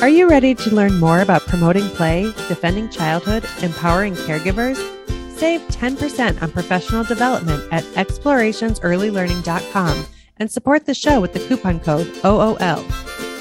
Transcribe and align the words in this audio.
Are 0.00 0.08
you 0.08 0.28
ready 0.28 0.56
to 0.56 0.74
learn 0.74 0.98
more 0.98 1.20
about 1.20 1.46
promoting 1.46 1.88
play, 1.90 2.24
defending 2.48 2.90
childhood, 2.90 3.44
empowering 3.62 4.14
caregivers? 4.14 4.74
Save 5.38 5.60
10% 5.68 6.42
on 6.42 6.50
professional 6.50 7.04
development 7.04 7.62
at 7.72 7.84
explorationsearlylearning.com 7.94 10.06
and 10.38 10.50
support 10.50 10.86
the 10.86 10.94
show 10.94 11.20
with 11.20 11.32
the 11.32 11.46
coupon 11.46 11.78
code 11.80 12.08
OOL. 12.24 12.82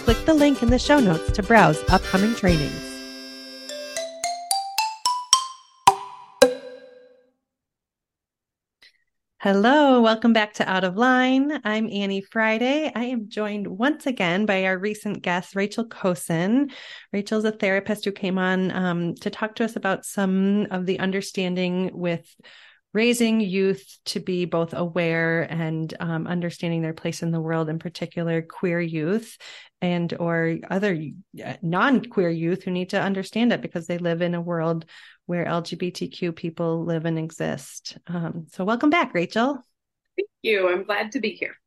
Click 0.04 0.26
the 0.26 0.34
link 0.34 0.64
in 0.64 0.70
the 0.70 0.80
show 0.80 1.00
notes 1.00 1.32
to 1.32 1.44
browse 1.44 1.82
upcoming 1.89 2.36
trainings. 2.36 2.93
Hello, 9.44 10.00
welcome 10.00 10.32
back 10.32 10.54
to 10.54 10.71
Out 10.71 10.86
of 10.86 10.96
Line. 10.96 11.60
I'm 11.66 11.89
Annie 11.92 12.21
Friday. 12.21 12.89
I 12.96 13.04
am 13.04 13.28
joined 13.28 13.68
once 13.68 14.05
again 14.05 14.46
by 14.46 14.64
our 14.64 14.78
recent 14.78 15.21
guest, 15.21 15.54
Rachael 15.54 15.89
Koeson. 15.89 16.71
Rachael's 17.11 17.43
a 17.43 17.52
therapist 17.52 18.06
who 18.06 18.14
came 18.14 18.38
on 18.38 18.71
um, 18.71 19.16
to 19.16 19.29
talk 19.29 19.56
to 19.56 19.66
us 19.66 19.75
about 19.75 20.06
some 20.06 20.68
of 20.71 20.86
the 20.86 21.00
understanding 21.00 21.92
with 21.93 22.25
raising 22.93 23.42
youth 23.42 23.97
to 24.06 24.21
be 24.21 24.46
both 24.46 24.74
aware 24.74 25.42
and 25.42 25.94
um, 26.00 26.25
understanding 26.25 26.82
their 26.82 26.94
place 26.94 27.21
in 27.21 27.32
the 27.32 27.41
world 27.41 27.68
in 27.68 27.80
particular 27.80 28.41
queer 28.44 28.80
youth 28.80 29.38
and 29.83 30.14
or 30.18 30.57
other 30.71 30.97
uh, 31.46 31.54
non-queer 31.61 32.30
youth 32.30 32.64
who 32.64 32.72
need 32.72 32.91
to 32.91 33.02
understand 33.02 33.52
it 33.52 33.61
because 33.61 33.86
they 33.86 33.97
live 33.97 34.22
in 34.22 34.33
a 34.33 34.41
world 34.41 34.86
where 35.25 35.45
lgbtq 35.45 36.36
people 36.36 36.86
live 36.86 37.05
and 37.05 37.19
exist. 37.19 37.97
Um, 38.08 38.47
so 38.50 38.64
welcome 38.64 38.89
back 38.89 39.14
rachael. 39.14 39.61
Thank 40.16 40.30
you. 40.41 40.69
I'm 40.69 40.83
glad 40.83 41.11
to 41.11 41.19
be 41.19 41.31
here. 41.31 41.58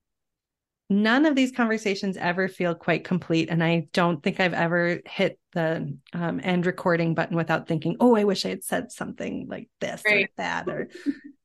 None 0.88 1.26
of 1.26 1.34
these 1.34 1.52
conversations 1.52 2.16
ever 2.16 2.48
feel 2.48 2.74
quite 2.74 3.02
complete 3.02 3.50
and 3.50 3.62
i 3.62 3.88
don't 3.92 4.22
think 4.22 4.38
i've 4.38 4.54
ever 4.54 5.00
hit 5.04 5.38
the 5.52 5.98
um, 6.12 6.40
end 6.42 6.64
recording 6.64 7.12
button 7.12 7.36
without 7.36 7.66
thinking 7.66 7.96
oh 7.98 8.14
i 8.14 8.22
wish 8.22 8.46
i 8.46 8.50
had 8.50 8.62
said 8.62 8.92
something 8.92 9.48
like 9.48 9.68
this 9.80 10.00
right. 10.06 10.26
or 10.26 10.28
that 10.36 10.68
or 10.68 10.88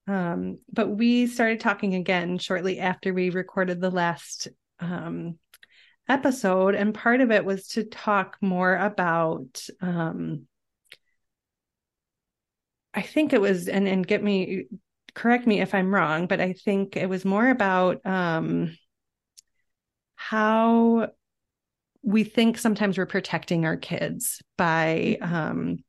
um, 0.07 0.59
but 0.71 0.89
we 0.89 1.25
started 1.25 1.59
talking 1.59 1.95
again 1.95 2.37
shortly 2.37 2.79
after 2.79 3.15
we 3.15 3.31
recorded 3.31 3.81
the 3.81 3.89
last 3.89 4.47
um, 4.79 5.39
episode 6.11 6.75
and 6.75 6.93
part 6.93 7.21
of 7.21 7.31
it 7.31 7.45
was 7.45 7.67
to 7.67 7.83
talk 7.83 8.37
more 8.41 8.75
about 8.75 9.65
um, 9.81 10.47
i 12.93 13.01
think 13.01 13.33
it 13.33 13.41
was 13.41 13.67
and 13.67 13.87
and 13.87 14.05
get 14.05 14.23
me 14.23 14.65
correct 15.13 15.47
me 15.47 15.61
if 15.61 15.73
i'm 15.73 15.93
wrong 15.93 16.27
but 16.27 16.39
i 16.41 16.53
think 16.53 16.95
it 16.95 17.09
was 17.09 17.25
more 17.25 17.49
about 17.49 18.05
um 18.05 18.75
how 20.15 21.09
we 22.03 22.23
think 22.23 22.57
sometimes 22.57 22.97
we're 22.97 23.05
protecting 23.05 23.65
our 23.65 23.77
kids 23.77 24.41
by 24.57 25.17
um, 25.21 25.83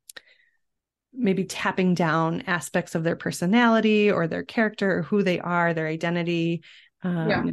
maybe 1.13 1.43
tapping 1.43 1.93
down 1.93 2.41
aspects 2.47 2.95
of 2.95 3.03
their 3.03 3.15
personality 3.15 4.11
or 4.11 4.27
their 4.27 4.43
character 4.43 4.99
or 4.99 5.01
who 5.03 5.23
they 5.23 5.39
are, 5.39 5.73
their 5.73 5.87
identity, 5.87 6.63
um, 7.03 7.29
yeah. 7.29 7.43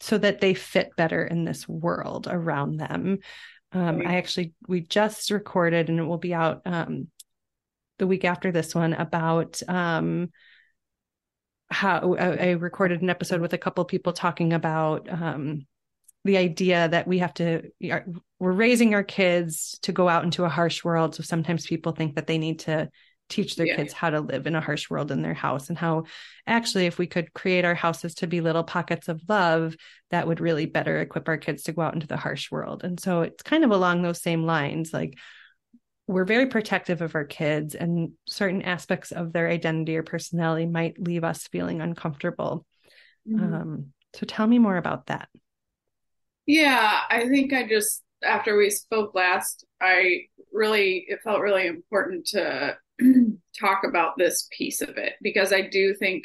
So 0.00 0.18
that 0.18 0.40
they 0.40 0.54
fit 0.54 0.90
better 0.96 1.24
in 1.24 1.44
this 1.44 1.68
world 1.68 2.28
around 2.30 2.76
them. 2.76 3.18
Um. 3.72 4.02
I 4.06 4.16
actually, 4.16 4.54
we 4.68 4.80
just 4.80 5.30
recorded 5.30 5.88
and 5.88 5.98
it 5.98 6.04
will 6.04 6.18
be 6.18 6.34
out 6.34 6.62
um, 6.64 7.08
the 7.98 8.06
week 8.06 8.24
after 8.24 8.52
this 8.52 8.74
one 8.74 8.92
about 8.92 9.60
um, 9.68 10.30
how 11.70 12.14
I, 12.14 12.36
I, 12.36 12.50
recorded 12.52 13.02
an 13.02 13.10
episode 13.10 13.40
with 13.40 13.52
a 13.52 13.58
couple 13.58 13.82
of 13.82 13.88
people 13.88 14.12
talking 14.12 14.52
about 14.52 15.08
um, 15.10 15.66
the 16.24 16.36
idea 16.36 16.88
that 16.88 17.06
we 17.06 17.18
have 17.18 17.34
to 17.34 17.70
we're 18.38 18.52
raising 18.52 18.94
our 18.94 19.02
kids 19.02 19.78
to 19.82 19.92
go 19.92 20.08
out 20.08 20.24
into 20.24 20.44
a 20.44 20.48
harsh 20.48 20.84
world 20.84 21.14
so 21.14 21.22
sometimes 21.22 21.66
people 21.66 21.92
think 21.92 22.16
that 22.16 22.26
they 22.26 22.38
need 22.38 22.60
to 22.60 22.88
teach 23.28 23.56
their 23.56 23.66
yeah. 23.66 23.76
kids 23.76 23.92
how 23.92 24.10
to 24.10 24.20
live 24.20 24.46
in 24.46 24.54
a 24.54 24.60
harsh 24.60 24.88
world 24.88 25.10
in 25.10 25.22
their 25.22 25.34
house 25.34 25.68
and 25.68 25.78
how 25.78 26.04
actually 26.46 26.86
if 26.86 26.98
we 26.98 27.06
could 27.06 27.32
create 27.32 27.64
our 27.64 27.74
houses 27.74 28.14
to 28.14 28.26
be 28.26 28.40
little 28.40 28.64
pockets 28.64 29.08
of 29.08 29.20
love 29.28 29.76
that 30.10 30.26
would 30.26 30.40
really 30.40 30.66
better 30.66 31.00
equip 31.00 31.28
our 31.28 31.36
kids 31.36 31.64
to 31.64 31.72
go 31.72 31.82
out 31.82 31.94
into 31.94 32.06
the 32.06 32.16
harsh 32.16 32.50
world 32.50 32.84
and 32.84 33.00
so 33.00 33.22
it's 33.22 33.42
kind 33.42 33.64
of 33.64 33.70
along 33.70 34.02
those 34.02 34.22
same 34.22 34.44
lines 34.44 34.92
like 34.92 35.18
we're 36.08 36.24
very 36.24 36.46
protective 36.46 37.02
of 37.02 37.16
our 37.16 37.24
kids 37.24 37.74
and 37.74 38.12
certain 38.28 38.62
aspects 38.62 39.10
of 39.10 39.32
their 39.32 39.48
identity 39.48 39.96
or 39.96 40.04
personality 40.04 40.66
might 40.66 41.00
leave 41.02 41.24
us 41.24 41.48
feeling 41.48 41.80
uncomfortable 41.80 42.64
mm-hmm. 43.28 43.54
um, 43.54 43.86
so 44.14 44.24
tell 44.24 44.46
me 44.46 44.58
more 44.58 44.76
about 44.76 45.06
that 45.06 45.28
yeah, 46.46 47.00
I 47.10 47.28
think 47.28 47.52
I 47.52 47.66
just 47.66 48.02
after 48.22 48.56
we 48.56 48.70
spoke 48.70 49.14
last, 49.14 49.64
I 49.80 50.26
really 50.52 51.04
it 51.08 51.20
felt 51.22 51.40
really 51.40 51.66
important 51.66 52.26
to 52.28 52.76
talk 53.58 53.82
about 53.84 54.16
this 54.16 54.48
piece 54.56 54.80
of 54.80 54.96
it 54.96 55.14
because 55.22 55.52
I 55.52 55.62
do 55.62 55.92
think 55.94 56.24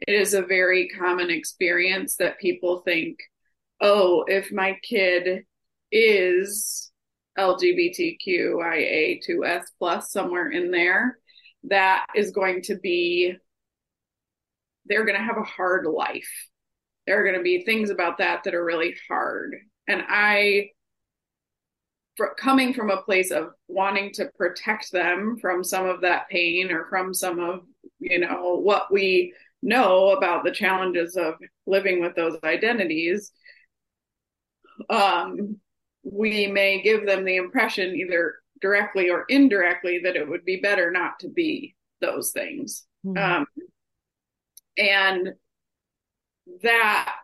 it 0.00 0.14
is 0.14 0.34
a 0.34 0.42
very 0.42 0.88
common 0.88 1.30
experience 1.30 2.16
that 2.16 2.38
people 2.38 2.80
think, 2.80 3.18
oh, 3.80 4.24
if 4.26 4.52
my 4.52 4.78
kid 4.82 5.44
is 5.90 6.92
LGBTQIA2S 7.38 9.62
plus 9.78 10.10
somewhere 10.10 10.50
in 10.50 10.70
there, 10.70 11.18
that 11.64 12.04
is 12.14 12.30
going 12.30 12.62
to 12.62 12.76
be 12.76 13.34
they're 14.88 15.04
going 15.04 15.18
to 15.18 15.24
have 15.24 15.36
a 15.36 15.42
hard 15.42 15.84
life 15.84 16.30
there 17.06 17.20
are 17.20 17.24
going 17.24 17.36
to 17.36 17.42
be 17.42 17.64
things 17.64 17.90
about 17.90 18.18
that 18.18 18.42
that 18.44 18.54
are 18.54 18.64
really 18.64 18.94
hard. 19.08 19.56
And 19.86 20.02
I, 20.08 20.70
for, 22.16 22.34
coming 22.38 22.74
from 22.74 22.90
a 22.90 23.02
place 23.02 23.30
of 23.30 23.50
wanting 23.68 24.12
to 24.14 24.30
protect 24.36 24.90
them 24.92 25.36
from 25.40 25.62
some 25.62 25.86
of 25.86 26.00
that 26.00 26.28
pain 26.28 26.70
or 26.70 26.86
from 26.88 27.12
some 27.12 27.38
of, 27.38 27.60
you 27.98 28.18
know, 28.18 28.56
what 28.62 28.92
we 28.92 29.32
know 29.62 30.10
about 30.10 30.44
the 30.44 30.50
challenges 30.50 31.16
of 31.16 31.34
living 31.66 32.00
with 32.00 32.14
those 32.14 32.36
identities, 32.44 33.32
um, 34.90 35.56
we 36.02 36.46
may 36.46 36.82
give 36.82 37.06
them 37.06 37.24
the 37.24 37.36
impression, 37.36 37.96
either 37.96 38.36
directly 38.60 39.10
or 39.10 39.24
indirectly, 39.28 40.00
that 40.04 40.16
it 40.16 40.28
would 40.28 40.44
be 40.44 40.60
better 40.60 40.90
not 40.90 41.18
to 41.20 41.28
be 41.28 41.74
those 42.00 42.30
things. 42.32 42.86
Mm-hmm. 43.04 43.40
Um, 43.42 43.46
and 44.78 45.34
that, 46.62 47.14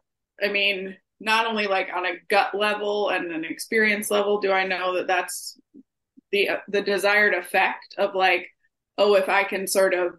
I 0.42 0.48
mean, 0.48 0.96
not 1.22 1.46
only 1.46 1.66
like 1.66 1.88
on 1.94 2.04
a 2.04 2.18
gut 2.28 2.54
level 2.54 3.08
and 3.08 3.30
an 3.30 3.44
experience 3.44 4.10
level, 4.10 4.40
do 4.40 4.50
I 4.50 4.66
know 4.66 4.96
that 4.96 5.06
that's 5.06 5.58
the 6.32 6.50
the 6.68 6.82
desired 6.82 7.34
effect 7.34 7.94
of 7.96 8.14
like, 8.14 8.48
oh, 8.98 9.14
if 9.14 9.28
I 9.28 9.44
can 9.44 9.66
sort 9.66 9.94
of 9.94 10.14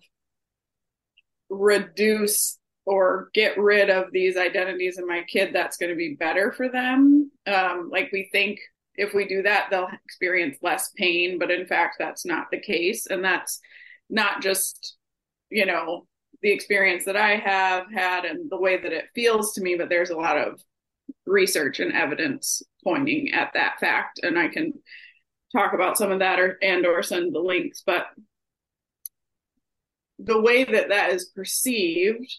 reduce 1.49 2.57
or 2.85 3.29
get 3.33 3.57
rid 3.57 3.89
of 3.89 4.11
these 4.11 4.37
identities 4.37 4.97
in 4.97 5.07
my 5.07 5.23
kid, 5.23 5.53
that's 5.53 5.77
going 5.77 5.89
to 5.89 5.95
be 5.95 6.15
better 6.15 6.51
for 6.51 6.69
them. 6.69 7.31
Um, 7.45 7.89
like 7.91 8.09
we 8.11 8.29
think 8.31 8.59
if 8.95 9.13
we 9.13 9.27
do 9.27 9.41
that, 9.43 9.67
they'll 9.69 9.89
experience 10.05 10.57
less 10.61 10.91
pain, 10.95 11.37
but 11.37 11.51
in 11.51 11.65
fact, 11.65 11.95
that's 11.99 12.25
not 12.25 12.47
the 12.51 12.59
case, 12.59 13.07
and 13.07 13.23
that's 13.23 13.59
not 14.09 14.41
just 14.41 14.95
you 15.49 15.65
know 15.65 16.07
the 16.41 16.51
experience 16.51 17.05
that 17.05 17.17
I 17.17 17.37
have 17.37 17.91
had 17.91 18.25
and 18.25 18.49
the 18.49 18.59
way 18.59 18.81
that 18.81 18.93
it 18.93 19.05
feels 19.15 19.53
to 19.53 19.61
me, 19.61 19.75
but 19.75 19.89
there's 19.89 20.09
a 20.09 20.17
lot 20.17 20.37
of 20.37 20.61
research 21.25 21.79
and 21.79 21.93
evidence 21.93 22.61
pointing 22.83 23.31
at 23.33 23.51
that 23.53 23.79
fact. 23.79 24.19
And 24.23 24.37
I 24.37 24.47
can 24.47 24.73
talk 25.55 25.73
about 25.73 25.97
some 25.97 26.11
of 26.11 26.19
that 26.19 26.39
or 26.39 26.57
and 26.61 26.85
or 26.85 27.03
send 27.03 27.33
the 27.33 27.39
links, 27.39 27.83
but 27.85 28.07
the 30.19 30.41
way 30.41 30.63
that 30.63 30.89
that 30.89 31.11
is 31.11 31.25
perceived 31.25 32.31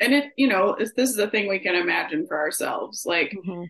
and 0.00 0.14
it 0.14 0.32
you 0.36 0.48
know 0.48 0.76
this 0.78 1.10
is 1.10 1.18
a 1.18 1.28
thing 1.30 1.48
we 1.48 1.58
can 1.58 1.74
imagine 1.74 2.26
for 2.26 2.38
ourselves 2.38 3.04
like 3.06 3.30
mm-hmm. 3.30 3.64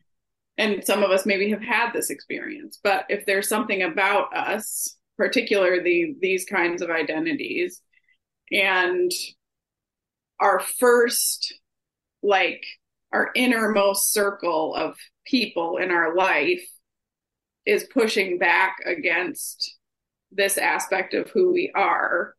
and 0.57 0.85
some 0.85 1.03
of 1.03 1.11
us 1.11 1.27
maybe 1.27 1.51
have 1.51 1.63
had 1.63 1.93
this 1.93 2.11
experience 2.11 2.79
but 2.83 3.05
if 3.09 3.27
there's 3.27 3.49
something 3.49 3.83
about 3.83 4.35
us 4.37 4.97
particularly 5.17 6.17
these 6.21 6.45
kinds 6.45 6.81
of 6.81 6.91
identities 6.91 7.83
and 8.51 9.11
our 10.41 10.61
first 10.61 11.55
like 12.23 12.65
our 13.13 13.31
innermost 13.35 14.13
circle 14.13 14.75
of 14.75 14.97
people 15.27 15.77
in 15.79 15.91
our 15.91 16.15
life 16.15 16.65
is 17.67 17.89
pushing 17.93 18.39
back 18.39 18.77
against 18.85 19.77
this 20.33 20.59
aspect 20.59 21.15
of 21.15 21.29
who 21.31 21.53
we 21.53 21.73
are 21.75 22.35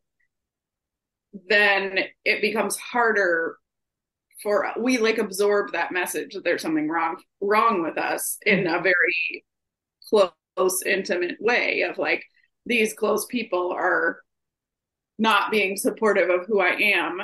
then 1.48 1.98
it 2.24 2.40
becomes 2.40 2.76
harder 2.76 3.56
for 4.42 4.66
we 4.78 4.98
like 4.98 5.18
absorb 5.18 5.72
that 5.72 5.92
message 5.92 6.34
that 6.34 6.44
there's 6.44 6.62
something 6.62 6.88
wrong 6.88 7.16
wrong 7.40 7.82
with 7.82 7.96
us 7.96 8.38
in 8.44 8.66
a 8.66 8.82
very 8.82 9.44
close 10.10 10.82
intimate 10.84 11.36
way 11.40 11.82
of 11.82 11.98
like 11.98 12.22
these 12.66 12.92
close 12.94 13.26
people 13.26 13.72
are 13.72 14.18
not 15.18 15.50
being 15.50 15.76
supportive 15.76 16.28
of 16.28 16.46
who 16.46 16.60
I 16.60 16.74
am 16.74 17.20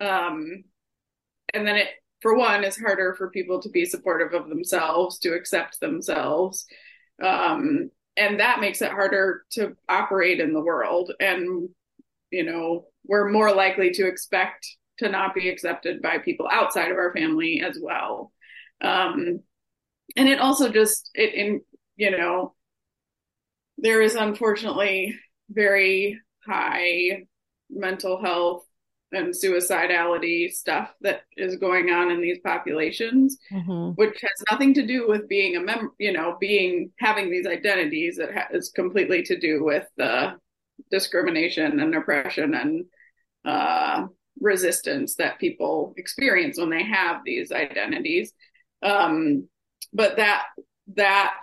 um, 0.00 0.64
and 1.54 1.66
then 1.66 1.76
it, 1.76 1.88
for 2.20 2.36
one, 2.36 2.64
it's 2.64 2.80
harder 2.80 3.14
for 3.14 3.30
people 3.30 3.60
to 3.62 3.68
be 3.68 3.84
supportive 3.84 4.32
of 4.32 4.48
themselves, 4.48 5.18
to 5.20 5.34
accept 5.34 5.80
themselves. 5.80 6.66
Um, 7.22 7.90
and 8.16 8.40
that 8.40 8.60
makes 8.60 8.80
it 8.80 8.90
harder 8.90 9.44
to 9.52 9.76
operate 9.88 10.40
in 10.40 10.52
the 10.52 10.60
world 10.60 11.12
and 11.20 11.68
you 12.30 12.44
know 12.44 12.86
we're 13.04 13.30
more 13.30 13.54
likely 13.54 13.90
to 13.90 14.06
expect 14.06 14.66
to 14.98 15.08
not 15.08 15.34
be 15.34 15.48
accepted 15.48 16.02
by 16.02 16.18
people 16.18 16.48
outside 16.50 16.90
of 16.90 16.96
our 16.96 17.12
family 17.12 17.62
as 17.64 17.78
well 17.80 18.32
um 18.82 19.40
and 20.16 20.28
it 20.28 20.40
also 20.40 20.70
just 20.70 21.10
it 21.14 21.34
in 21.34 21.60
you 21.96 22.10
know 22.10 22.54
there 23.78 24.00
is 24.00 24.14
unfortunately 24.14 25.14
very 25.50 26.20
high 26.46 27.24
mental 27.70 28.22
health 28.22 28.65
and 29.12 29.32
suicidality 29.32 30.50
stuff 30.50 30.92
that 31.00 31.22
is 31.36 31.56
going 31.56 31.90
on 31.90 32.10
in 32.10 32.20
these 32.20 32.38
populations 32.44 33.38
mm-hmm. 33.52 33.90
which 33.94 34.20
has 34.20 34.44
nothing 34.50 34.74
to 34.74 34.86
do 34.86 35.06
with 35.08 35.28
being 35.28 35.56
a 35.56 35.60
member 35.60 35.92
you 35.98 36.12
know 36.12 36.36
being 36.40 36.90
having 36.98 37.30
these 37.30 37.46
identities 37.46 38.18
it 38.18 38.30
has 38.32 38.70
completely 38.70 39.22
to 39.22 39.38
do 39.38 39.62
with 39.62 39.86
the 39.96 40.34
discrimination 40.90 41.80
and 41.80 41.94
oppression 41.94 42.54
and 42.54 42.84
uh, 43.44 44.06
resistance 44.40 45.14
that 45.14 45.38
people 45.38 45.94
experience 45.96 46.58
when 46.58 46.70
they 46.70 46.82
have 46.82 47.20
these 47.24 47.52
identities 47.52 48.32
um, 48.82 49.48
but 49.92 50.16
that 50.16 50.44
that 50.94 51.42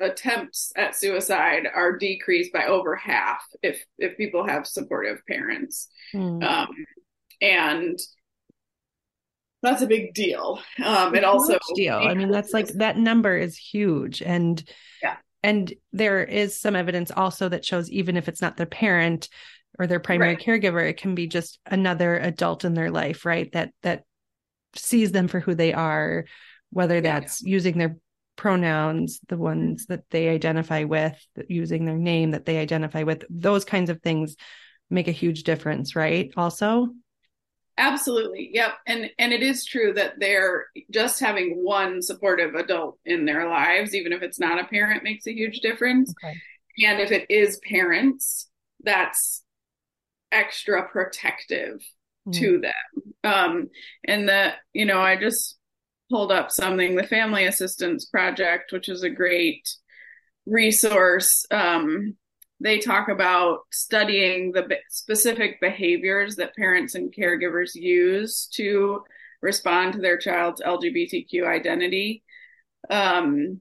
attempts 0.00 0.72
at 0.76 0.94
suicide 0.94 1.66
are 1.72 1.96
decreased 1.96 2.52
by 2.52 2.66
over 2.66 2.94
half 2.94 3.42
if 3.62 3.82
if 3.98 4.16
people 4.16 4.46
have 4.46 4.66
supportive 4.66 5.18
parents 5.26 5.88
mm. 6.14 6.42
um, 6.44 6.68
and 7.40 7.98
that's 9.62 9.82
a 9.82 9.86
big 9.86 10.12
deal 10.12 10.60
um 10.84 11.14
it 11.14 11.24
also 11.24 11.58
deal 11.74 11.96
i 11.96 12.12
mean 12.14 12.30
that's 12.30 12.52
like 12.52 12.68
that 12.74 12.98
number 12.98 13.36
is 13.36 13.56
huge 13.56 14.20
and 14.20 14.68
yeah 15.02 15.16
and 15.42 15.72
there 15.92 16.22
is 16.22 16.60
some 16.60 16.76
evidence 16.76 17.10
also 17.10 17.48
that 17.48 17.64
shows 17.64 17.90
even 17.90 18.16
if 18.16 18.28
it's 18.28 18.42
not 18.42 18.56
their 18.56 18.66
parent 18.66 19.28
or 19.78 19.86
their 19.86 20.00
primary 20.00 20.34
right. 20.34 20.44
caregiver 20.44 20.86
it 20.86 20.98
can 20.98 21.14
be 21.14 21.26
just 21.26 21.58
another 21.66 22.18
adult 22.18 22.64
in 22.64 22.74
their 22.74 22.90
life 22.90 23.24
right 23.24 23.50
that 23.52 23.70
that 23.82 24.04
sees 24.74 25.10
them 25.10 25.26
for 25.26 25.40
who 25.40 25.54
they 25.54 25.72
are 25.72 26.26
whether 26.70 27.00
that's 27.00 27.42
yeah. 27.42 27.50
using 27.50 27.78
their 27.78 27.96
pronouns, 28.36 29.20
the 29.28 29.36
ones 29.36 29.86
that 29.86 30.04
they 30.10 30.28
identify 30.28 30.84
with, 30.84 31.16
using 31.48 31.84
their 31.84 31.98
name 31.98 32.32
that 32.32 32.44
they 32.44 32.58
identify 32.58 33.02
with, 33.02 33.24
those 33.30 33.64
kinds 33.64 33.90
of 33.90 34.02
things 34.02 34.36
make 34.90 35.08
a 35.08 35.12
huge 35.12 35.42
difference, 35.42 35.96
right? 35.96 36.32
Also, 36.36 36.88
absolutely 37.78 38.50
yep 38.52 38.72
and 38.86 39.10
and 39.18 39.32
it 39.32 39.42
is 39.42 39.64
true 39.64 39.92
that 39.92 40.14
they're 40.18 40.66
just 40.90 41.20
having 41.20 41.62
one 41.62 42.00
supportive 42.00 42.54
adult 42.54 42.98
in 43.04 43.26
their 43.26 43.48
lives 43.48 43.94
even 43.94 44.12
if 44.12 44.22
it's 44.22 44.40
not 44.40 44.58
a 44.58 44.66
parent 44.66 45.02
makes 45.02 45.26
a 45.26 45.34
huge 45.34 45.60
difference 45.60 46.12
okay. 46.24 46.34
and 46.86 47.00
if 47.00 47.12
it 47.12 47.26
is 47.28 47.60
parents 47.68 48.48
that's 48.82 49.42
extra 50.32 50.88
protective 50.88 51.82
mm. 52.26 52.32
to 52.32 52.60
them 52.60 53.24
um 53.24 53.68
and 54.04 54.30
that 54.30 54.56
you 54.72 54.86
know 54.86 55.00
i 55.00 55.14
just 55.14 55.58
pulled 56.10 56.32
up 56.32 56.50
something 56.50 56.94
the 56.94 57.02
Family 57.06 57.44
Acceptance 57.46 58.06
Project, 58.06 58.72
which 58.72 58.88
is 58.88 59.02
a 59.02 59.10
great 59.10 59.68
resource. 60.46 61.44
Um, 61.50 62.16
they 62.60 62.78
talk 62.78 63.08
about 63.08 63.60
studying 63.70 64.52
the 64.52 64.66
specific 64.88 65.60
behaviors 65.60 66.36
that 66.36 66.56
parents 66.56 66.94
and 66.94 67.14
caregivers 67.14 67.74
use 67.74 68.46
to 68.54 69.02
respond 69.42 69.92
to 69.92 70.00
their 70.00 70.16
child's 70.16 70.62
LGBTQ 70.62 71.46
identity. 71.46 72.22
Um, 72.88 73.60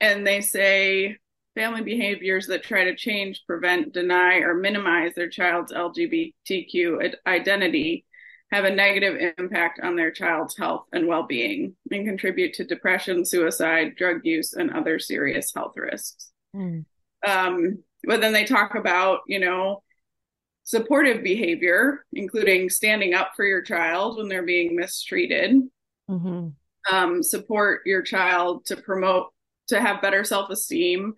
and 0.00 0.26
they 0.26 0.40
say 0.40 1.18
family 1.54 1.82
behaviors 1.82 2.46
that 2.46 2.62
try 2.62 2.84
to 2.84 2.96
change, 2.96 3.42
prevent, 3.46 3.92
deny, 3.92 4.36
or 4.38 4.54
minimize 4.54 5.14
their 5.14 5.28
child's 5.28 5.72
LGBTQ 5.72 7.14
identity 7.26 8.06
have 8.52 8.64
a 8.64 8.70
negative 8.70 9.34
impact 9.38 9.80
on 9.82 9.96
their 9.96 10.10
child's 10.10 10.56
health 10.56 10.84
and 10.92 11.08
well 11.08 11.22
being 11.22 11.74
and 11.90 12.06
contribute 12.06 12.52
to 12.54 12.64
depression, 12.64 13.24
suicide, 13.24 13.96
drug 13.96 14.20
use, 14.24 14.52
and 14.52 14.70
other 14.70 14.98
serious 14.98 15.52
health 15.54 15.72
risks. 15.76 16.30
Mm. 16.54 16.84
Um, 17.26 17.78
but 18.04 18.20
then 18.20 18.34
they 18.34 18.44
talk 18.44 18.74
about, 18.74 19.20
you 19.26 19.40
know, 19.40 19.82
supportive 20.64 21.22
behavior, 21.22 22.04
including 22.12 22.68
standing 22.68 23.14
up 23.14 23.32
for 23.34 23.44
your 23.44 23.62
child 23.62 24.18
when 24.18 24.28
they're 24.28 24.42
being 24.42 24.76
mistreated. 24.76 25.62
Mm-hmm. 26.10 26.48
Um, 26.94 27.22
support 27.22 27.82
your 27.86 28.02
child 28.02 28.66
to 28.66 28.76
promote, 28.76 29.28
to 29.68 29.80
have 29.80 30.02
better 30.02 30.24
self 30.24 30.50
esteem, 30.50 31.14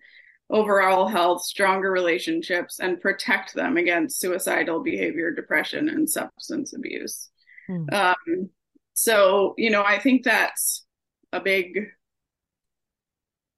overall 0.49 1.07
health, 1.07 1.43
stronger 1.43 1.91
relationships, 1.91 2.79
and 2.79 3.01
protect 3.01 3.53
them 3.53 3.77
against 3.77 4.19
suicidal 4.19 4.81
behavior, 4.81 5.31
depression, 5.31 5.89
and 5.89 6.09
substance 6.09 6.73
abuse. 6.73 7.29
Mm. 7.69 7.91
Um, 7.93 8.49
so, 8.93 9.55
you 9.57 9.69
know, 9.69 9.83
I 9.83 9.99
think 9.99 10.23
that's 10.23 10.85
a 11.31 11.39
big 11.39 11.87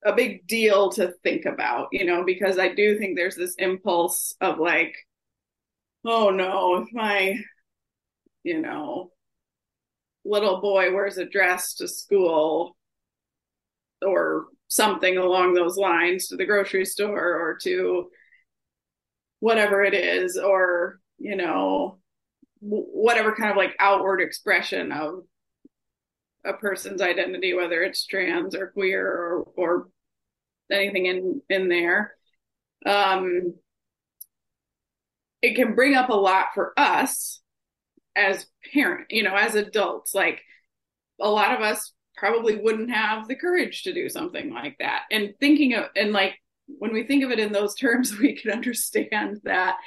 a 0.06 0.14
big 0.14 0.48
deal 0.48 0.90
to 0.92 1.14
think 1.24 1.46
about, 1.46 1.90
you 1.92 2.06
know, 2.06 2.24
because 2.24 2.58
I 2.58 2.74
do 2.74 2.98
think 2.98 3.18
there's 3.18 3.36
this 3.36 3.56
impulse 3.56 4.36
of 4.40 4.58
like, 4.58 4.96
oh 6.06 6.30
no, 6.30 6.78
if 6.78 6.94
my, 6.94 7.36
you 8.44 8.62
know, 8.62 9.12
little 10.24 10.62
boy 10.62 10.94
wears 10.94 11.18
a 11.18 11.26
dress 11.26 11.74
to 11.76 11.88
school 11.88 12.78
or 14.02 14.46
something 14.68 15.18
along 15.18 15.54
those 15.54 15.78
lines 15.78 16.28
to 16.28 16.36
the 16.36 16.46
grocery 16.46 16.86
store 16.86 17.36
or 17.36 17.58
to 17.62 18.10
whatever 19.40 19.84
it 19.84 19.94
is 19.94 20.38
or 20.38 21.00
you 21.18 21.36
know 21.36 22.00
whatever 22.60 23.34
kind 23.36 23.52
of 23.52 23.58
like 23.58 23.76
outward 23.80 24.20
expression 24.20 24.92
of 24.92 25.24
a 26.46 26.54
person's 26.54 27.02
identity 27.02 27.54
whether 27.54 27.84
it's 27.84 28.06
trans 28.06 28.56
or 28.56 28.68
queer 28.68 29.06
or 29.06 29.44
or 29.56 29.88
anything 30.72 31.06
in 31.06 31.42
in 31.50 31.70
there. 31.70 32.16
Um 32.86 33.54
it 35.42 35.56
can 35.56 35.76
bring 35.76 35.94
up 35.94 36.10
a 36.10 36.16
lot 36.16 36.48
for 36.54 36.74
us 36.78 37.42
as 38.16 38.48
parent 38.74 39.08
you 39.12 39.24
know 39.24 39.36
as 39.36 39.56
adults. 39.56 40.14
Like 40.14 40.42
a 41.22 41.30
lot 41.30 41.54
of 41.54 41.62
us 41.62 41.94
probably 42.18 42.56
wouldn't 42.56 42.92
have 42.92 43.28
the 43.28 43.36
courage 43.36 43.84
to 43.84 43.94
do 43.94 44.10
something 44.10 44.52
like 44.52 44.76
that. 44.80 45.04
And 45.12 45.34
thinking 45.40 45.76
of 45.76 45.86
and 45.96 46.12
like 46.12 46.36
when 46.68 46.92
we 46.94 47.04
think 47.04 47.24
of 47.24 47.32
it 47.32 47.40
in 47.40 47.52
those 47.54 47.76
terms, 47.80 48.18
we 48.18 48.36
can 48.36 48.52
understand 48.52 49.40
that 49.44 49.78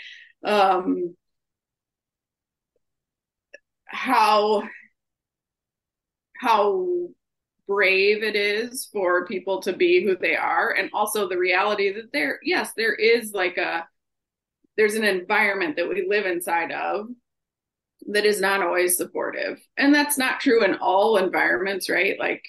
um 0.44 1.14
how 3.86 4.62
how 6.38 6.86
brave 7.66 8.22
it 8.22 8.34
is 8.34 8.88
for 8.92 9.26
people 9.26 9.60
to 9.62 9.72
be 9.72 10.02
who 10.02 10.16
they 10.16 10.34
are 10.34 10.72
and 10.72 10.90
also 10.92 11.28
the 11.28 11.36
reality 11.36 11.92
that 11.92 12.10
there 12.12 12.40
yes 12.42 12.70
there 12.76 12.94
is 12.94 13.32
like 13.32 13.58
a 13.58 13.86
there's 14.76 14.94
an 14.94 15.04
environment 15.04 15.76
that 15.76 15.88
we 15.88 16.06
live 16.08 16.26
inside 16.26 16.72
of 16.72 17.06
that 18.08 18.24
is 18.24 18.40
not 18.40 18.62
always 18.62 18.96
supportive. 18.96 19.60
And 19.76 19.94
that's 19.94 20.18
not 20.18 20.40
true 20.40 20.64
in 20.64 20.76
all 20.76 21.16
environments, 21.16 21.88
right? 21.88 22.18
Like 22.18 22.42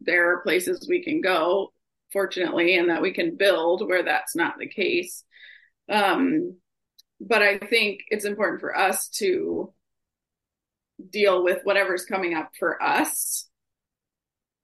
there 0.00 0.32
are 0.32 0.42
places 0.42 0.86
we 0.88 1.02
can 1.02 1.20
go, 1.20 1.72
fortunately, 2.12 2.76
and 2.76 2.90
that 2.90 3.02
we 3.02 3.12
can 3.12 3.36
build 3.36 3.86
where 3.86 4.02
that's 4.02 4.34
not 4.36 4.58
the 4.58 4.68
case. 4.68 5.24
Um, 5.88 6.56
but 7.20 7.42
I 7.42 7.58
think 7.58 8.00
it's 8.08 8.24
important 8.24 8.60
for 8.60 8.76
us 8.76 9.08
to 9.18 9.72
deal 11.10 11.42
with 11.42 11.60
whatever's 11.64 12.04
coming 12.04 12.34
up 12.34 12.50
for 12.58 12.82
us 12.82 13.48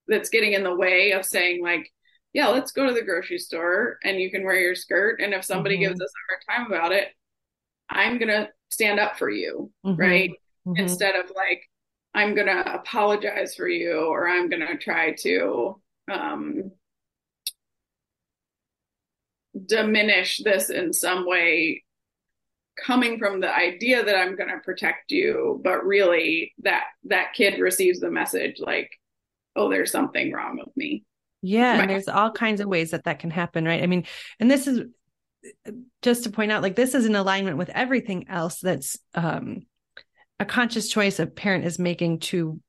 that's 0.07 0.29
getting 0.29 0.53
in 0.53 0.63
the 0.63 0.75
way 0.75 1.11
of 1.11 1.25
saying, 1.25 1.61
like, 1.61 1.91
yeah, 2.33 2.47
let's 2.47 2.71
go 2.71 2.85
to 2.85 2.93
the 2.93 3.03
grocery 3.03 3.39
store 3.39 3.97
and 4.03 4.19
you 4.19 4.29
can 4.31 4.43
wear 4.43 4.59
your 4.59 4.75
skirt. 4.75 5.19
And 5.21 5.33
if 5.33 5.45
somebody 5.45 5.75
mm-hmm. 5.75 5.89
gives 5.89 6.01
us 6.01 6.11
a 6.11 6.53
hard 6.53 6.67
time 6.67 6.71
about 6.71 6.91
it, 6.91 7.07
I'm 7.89 8.17
going 8.17 8.29
to 8.29 8.49
stand 8.69 8.99
up 8.99 9.17
for 9.17 9.29
you, 9.29 9.71
mm-hmm. 9.85 9.99
right? 9.99 10.31
Mm-hmm. 10.67 10.81
Instead 10.81 11.15
of 11.15 11.31
like, 11.35 11.63
I'm 12.13 12.35
going 12.35 12.47
to 12.47 12.73
apologize 12.73 13.55
for 13.55 13.67
you 13.67 13.99
or 13.99 14.27
I'm 14.27 14.49
going 14.49 14.65
to 14.65 14.77
try 14.77 15.13
to 15.21 15.79
um, 16.11 16.71
diminish 19.65 20.41
this 20.43 20.69
in 20.69 20.93
some 20.93 21.27
way 21.27 21.83
coming 22.85 23.19
from 23.19 23.41
the 23.41 23.53
idea 23.53 24.03
that 24.03 24.15
I'm 24.15 24.35
going 24.35 24.49
to 24.49 24.59
protect 24.63 25.11
you, 25.11 25.59
but 25.63 25.85
really 25.85 26.53
that 26.63 26.85
that 27.05 27.33
kid 27.33 27.59
receives 27.59 27.99
the 27.99 28.09
message 28.09 28.55
like, 28.59 28.89
oh, 29.55 29.69
there's 29.69 29.91
something 29.91 30.31
wrong 30.31 30.57
with 30.57 30.75
me. 30.77 31.03
Yeah, 31.41 31.79
and 31.79 31.89
there's 31.89 32.09
all 32.09 32.31
kinds 32.31 32.59
of 32.59 32.67
ways 32.67 32.91
that 32.91 33.05
that 33.05 33.19
can 33.19 33.31
happen, 33.31 33.65
right? 33.65 33.81
I 33.81 33.87
mean, 33.87 34.05
and 34.39 34.51
this 34.51 34.67
is 34.67 34.81
just 36.01 36.23
to 36.23 36.29
point 36.29 36.51
out 36.51 36.61
like 36.61 36.75
this 36.75 36.93
is 36.93 37.05
in 37.05 37.15
alignment 37.15 37.57
with 37.57 37.69
everything 37.69 38.27
else 38.29 38.59
that's 38.59 38.97
um, 39.15 39.61
a 40.39 40.45
conscious 40.45 40.89
choice 40.89 41.19
a 41.19 41.25
parent 41.25 41.65
is 41.65 41.79
making 41.79 42.19
to 42.19 42.59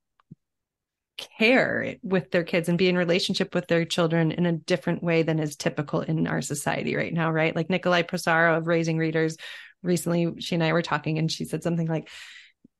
care 1.38 1.96
with 2.02 2.30
their 2.30 2.44
kids 2.44 2.68
and 2.68 2.78
be 2.78 2.88
in 2.88 2.96
relationship 2.96 3.54
with 3.54 3.66
their 3.68 3.84
children 3.84 4.32
in 4.32 4.46
a 4.46 4.52
different 4.52 5.02
way 5.02 5.22
than 5.22 5.38
is 5.38 5.56
typical 5.56 6.00
in 6.00 6.26
our 6.26 6.40
society 6.40 6.96
right 6.96 7.12
now, 7.12 7.30
right? 7.30 7.54
Like 7.54 7.70
Nikolai 7.70 8.02
Prosaro 8.02 8.56
of 8.56 8.66
Raising 8.66 8.98
Readers 8.98 9.36
recently, 9.82 10.34
she 10.40 10.54
and 10.54 10.64
I 10.64 10.72
were 10.72 10.82
talking 10.82 11.18
and 11.18 11.30
she 11.30 11.44
said 11.44 11.62
something 11.62 11.86
like, 11.86 12.08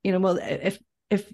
you 0.02 0.12
know, 0.12 0.18
well, 0.18 0.38
if 0.40 0.78
if 1.10 1.30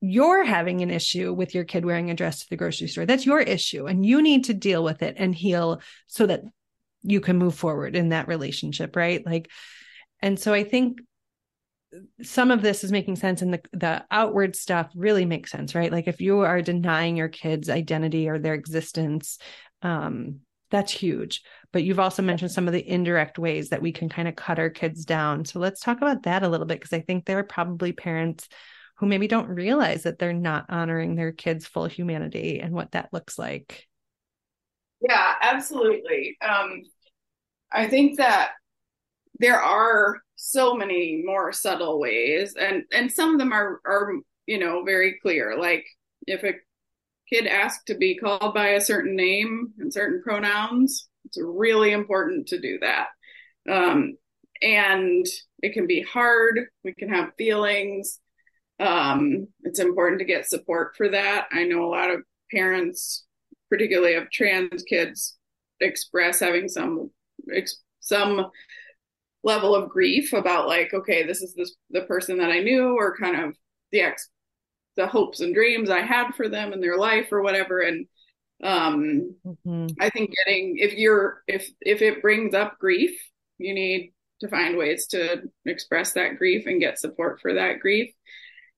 you're 0.00 0.44
having 0.44 0.82
an 0.82 0.90
issue 0.90 1.32
with 1.32 1.54
your 1.54 1.64
kid 1.64 1.84
wearing 1.84 2.10
a 2.10 2.14
dress 2.14 2.40
to 2.40 2.50
the 2.50 2.56
grocery 2.56 2.88
store, 2.88 3.06
that's 3.06 3.26
your 3.26 3.40
issue 3.40 3.86
and 3.86 4.04
you 4.04 4.20
need 4.20 4.44
to 4.44 4.54
deal 4.54 4.82
with 4.82 5.02
it 5.02 5.14
and 5.18 5.34
heal 5.34 5.80
so 6.06 6.26
that 6.26 6.42
you 7.04 7.20
can 7.20 7.38
move 7.38 7.54
forward 7.54 7.94
in 7.94 8.08
that 8.08 8.28
relationship, 8.28 8.96
right? 8.96 9.24
Like 9.24 9.50
and 10.20 10.38
so 10.38 10.52
I 10.52 10.64
think 10.64 11.00
some 12.22 12.50
of 12.50 12.62
this 12.62 12.82
is 12.82 12.90
making 12.90 13.16
sense 13.16 13.40
and 13.40 13.54
the, 13.54 13.60
the 13.72 14.04
outward 14.10 14.56
stuff 14.56 14.90
really 14.96 15.24
makes 15.24 15.50
sense 15.50 15.74
right? 15.74 15.92
Like 15.92 16.08
if 16.08 16.20
you 16.20 16.40
are 16.40 16.60
denying 16.60 17.16
your 17.16 17.28
kids 17.28 17.70
identity 17.70 18.28
or 18.28 18.38
their 18.38 18.54
existence 18.54 19.38
um, 19.82 20.40
that's 20.70 20.90
huge. 20.90 21.42
But 21.72 21.84
you've 21.84 22.00
also 22.00 22.22
mentioned 22.22 22.50
some 22.50 22.66
of 22.66 22.72
the 22.72 22.88
indirect 22.88 23.38
ways 23.38 23.68
that 23.68 23.82
we 23.82 23.92
can 23.92 24.08
kind 24.08 24.26
of 24.26 24.34
cut 24.34 24.58
our 24.58 24.70
kids 24.70 25.04
down. 25.04 25.44
So 25.44 25.60
let's 25.60 25.80
talk 25.80 25.98
about 25.98 26.24
that 26.24 26.42
a 26.42 26.48
little 26.48 26.66
bit 26.66 26.80
because 26.80 26.92
i 26.92 27.00
think 27.00 27.24
there 27.24 27.38
are 27.38 27.44
probably 27.44 27.92
parents 27.92 28.48
who 28.96 29.06
maybe 29.06 29.28
don't 29.28 29.48
realize 29.48 30.04
that 30.04 30.18
they're 30.18 30.32
not 30.32 30.66
honoring 30.68 31.14
their 31.14 31.32
kids 31.32 31.66
full 31.66 31.86
humanity 31.86 32.60
and 32.60 32.72
what 32.72 32.92
that 32.92 33.10
looks 33.12 33.38
like. 33.38 33.86
Yeah 35.00 35.34
absolutely. 35.42 36.36
Um, 36.40 36.82
i 37.72 37.86
think 37.86 38.18
that 38.18 38.52
there 39.38 39.60
are 39.60 40.20
so 40.36 40.74
many 40.74 41.22
more 41.24 41.52
subtle 41.52 41.98
ways 41.98 42.54
and 42.58 42.84
and 42.92 43.10
some 43.10 43.32
of 43.32 43.38
them 43.38 43.52
are 43.52 43.80
are 43.84 44.14
you 44.46 44.58
know 44.58 44.84
very 44.84 45.18
clear. 45.20 45.56
Like 45.58 45.84
if 46.26 46.42
a 46.44 46.52
kid 47.32 47.46
asks 47.46 47.84
to 47.84 47.94
be 47.94 48.16
called 48.16 48.54
by 48.54 48.68
a 48.68 48.80
certain 48.80 49.16
name 49.16 49.72
and 49.78 49.92
certain 49.92 50.22
pronouns 50.22 51.08
it's 51.24 51.38
really 51.40 51.92
important 51.92 52.48
to 52.48 52.60
do 52.60 52.78
that. 52.80 53.06
Um, 53.68 54.18
and 54.60 55.24
it 55.62 55.72
can 55.72 55.86
be 55.86 56.02
hard. 56.02 56.60
We 56.84 56.92
can 56.92 57.08
have 57.08 57.32
feelings. 57.38 58.20
Um, 58.78 59.48
it's 59.62 59.78
important 59.78 60.18
to 60.18 60.26
get 60.26 60.46
support 60.46 60.94
for 60.96 61.08
that. 61.08 61.46
I 61.50 61.64
know 61.64 61.84
a 61.84 61.88
lot 61.88 62.10
of 62.10 62.20
parents 62.50 63.24
particularly 63.70 64.14
of 64.14 64.30
trans 64.30 64.82
kids 64.82 65.38
express 65.80 66.40
having 66.40 66.68
some 66.68 67.10
some 68.00 68.50
level 69.42 69.74
of 69.74 69.90
grief 69.90 70.32
about 70.32 70.66
like 70.66 70.92
okay 70.94 71.22
this 71.22 71.42
is 71.42 71.54
this 71.54 71.74
the 71.90 72.02
person 72.02 72.38
that 72.38 72.50
i 72.50 72.60
knew 72.60 72.96
or 72.96 73.16
kind 73.16 73.36
of 73.36 73.54
the 73.92 74.00
ex 74.00 74.28
the 74.96 75.06
hopes 75.06 75.40
and 75.40 75.54
dreams 75.54 75.90
i 75.90 76.00
had 76.00 76.32
for 76.34 76.48
them 76.48 76.72
in 76.72 76.80
their 76.80 76.96
life 76.96 77.28
or 77.30 77.42
whatever 77.42 77.80
and 77.80 78.06
um 78.62 79.34
mm-hmm. 79.44 79.86
i 80.00 80.08
think 80.10 80.32
getting 80.44 80.76
if 80.78 80.94
you're 80.94 81.42
if 81.46 81.68
if 81.80 82.00
it 82.00 82.22
brings 82.22 82.54
up 82.54 82.78
grief 82.78 83.12
you 83.58 83.74
need 83.74 84.12
to 84.40 84.48
find 84.48 84.76
ways 84.76 85.06
to 85.06 85.42
express 85.66 86.12
that 86.12 86.38
grief 86.38 86.66
and 86.66 86.80
get 86.80 86.98
support 86.98 87.40
for 87.40 87.54
that 87.54 87.80
grief 87.80 88.10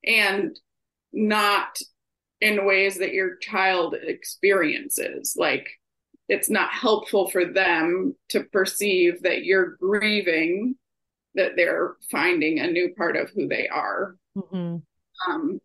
and 0.05 0.59
not 1.13 1.79
in 2.41 2.67
ways 2.67 2.99
that 2.99 3.15
your 3.15 3.37
child 3.37 3.95
experiences 4.01 5.35
like 5.39 5.69
it's 6.29 6.51
not 6.51 6.71
helpful 6.71 7.31
for 7.31 7.45
them 7.45 8.15
to 8.31 8.43
perceive 8.45 9.23
that 9.23 9.45
you're 9.45 9.77
grieving 9.81 10.77
that 11.35 11.53
they're 11.55 11.97
finding 12.11 12.59
a 12.59 12.67
new 12.67 12.95
part 12.95 13.17
of 13.17 13.31
who 13.31 13.47
they 13.47 13.69
are 13.69 14.17
mm-hmm. 14.37 14.77
um, 15.31 15.61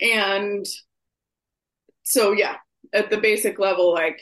and 0.00 0.66
so 2.02 2.32
yeah 2.32 2.56
at 2.92 3.10
the 3.10 3.18
basic 3.18 3.58
level 3.58 3.92
like 3.92 4.20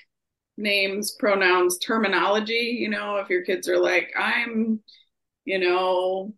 names 0.57 1.17
pronouns 1.19 1.79
terminology 1.79 2.77
you 2.79 2.89
know 2.89 3.17
if 3.17 3.29
your 3.29 3.43
kids 3.43 3.69
are 3.69 3.79
like 3.79 4.13
i'm 4.17 4.81
you 5.45 5.59
know 5.59 6.33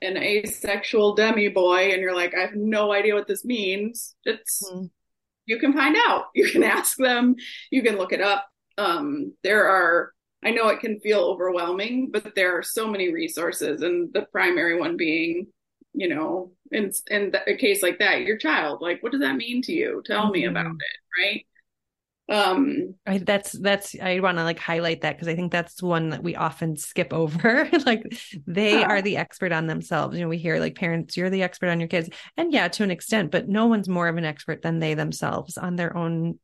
an 0.00 0.16
asexual 0.16 1.14
demi 1.14 1.48
boy 1.48 1.92
and 1.92 2.00
you're 2.00 2.16
like 2.16 2.34
i 2.34 2.40
have 2.40 2.54
no 2.54 2.90
idea 2.90 3.14
what 3.14 3.28
this 3.28 3.44
means 3.44 4.16
it's 4.24 4.62
mm-hmm 4.68 4.86
you 5.46 5.58
can 5.58 5.72
find 5.72 5.96
out. 6.08 6.26
You 6.34 6.50
can 6.50 6.62
ask 6.62 6.96
them, 6.96 7.36
you 7.70 7.82
can 7.82 7.96
look 7.96 8.12
it 8.12 8.20
up. 8.20 8.46
Um, 8.76 9.34
there 9.42 9.66
are, 9.66 10.12
I 10.44 10.50
know 10.50 10.68
it 10.68 10.80
can 10.80 11.00
feel 11.00 11.20
overwhelming, 11.20 12.10
but 12.12 12.34
there 12.34 12.58
are 12.58 12.62
so 12.62 12.88
many 12.88 13.12
resources, 13.12 13.82
and 13.82 14.12
the 14.12 14.22
primary 14.32 14.78
one 14.78 14.96
being, 14.96 15.46
you 15.94 16.08
know, 16.08 16.52
in 16.70 16.92
in 17.10 17.32
a 17.46 17.56
case 17.56 17.82
like 17.82 17.98
that, 18.00 18.22
your 18.22 18.36
child. 18.36 18.82
Like, 18.82 19.02
what 19.02 19.12
does 19.12 19.22
that 19.22 19.36
mean 19.36 19.62
to 19.62 19.72
you? 19.72 20.02
Tell 20.04 20.24
mm-hmm. 20.24 20.32
me 20.32 20.44
about 20.44 20.66
it, 20.66 21.22
right? 21.22 21.46
Um 22.30 22.94
I, 23.06 23.18
that's 23.18 23.52
that's 23.52 23.94
i 24.00 24.18
want 24.20 24.38
to 24.38 24.44
like 24.44 24.58
highlight 24.58 25.02
that 25.02 25.14
because 25.14 25.28
i 25.28 25.34
think 25.34 25.52
that's 25.52 25.82
one 25.82 26.08
that 26.08 26.22
we 26.22 26.34
often 26.36 26.76
skip 26.76 27.12
over. 27.12 27.68
Like 27.84 28.16
they 28.46 28.80
yeah. 28.80 28.86
are 28.86 29.02
the 29.02 29.18
expert 29.18 29.52
on 29.52 29.66
themselves. 29.66 30.16
You 30.16 30.22
know 30.22 30.28
we 30.28 30.38
hear 30.38 30.58
like 30.58 30.74
parents 30.74 31.16
you're 31.16 31.28
the 31.28 31.42
expert 31.42 31.68
on 31.68 31.80
your 31.80 31.88
kids. 31.88 32.08
And 32.36 32.52
yeah 32.52 32.68
to 32.68 32.82
an 32.82 32.90
extent 32.90 33.30
but 33.30 33.48
no 33.48 33.66
one's 33.66 33.88
more 33.88 34.08
of 34.08 34.16
an 34.16 34.24
expert 34.24 34.62
than 34.62 34.78
they 34.78 34.94
themselves 34.94 35.58
on 35.58 35.76
their 35.76 35.94
own 35.94 36.38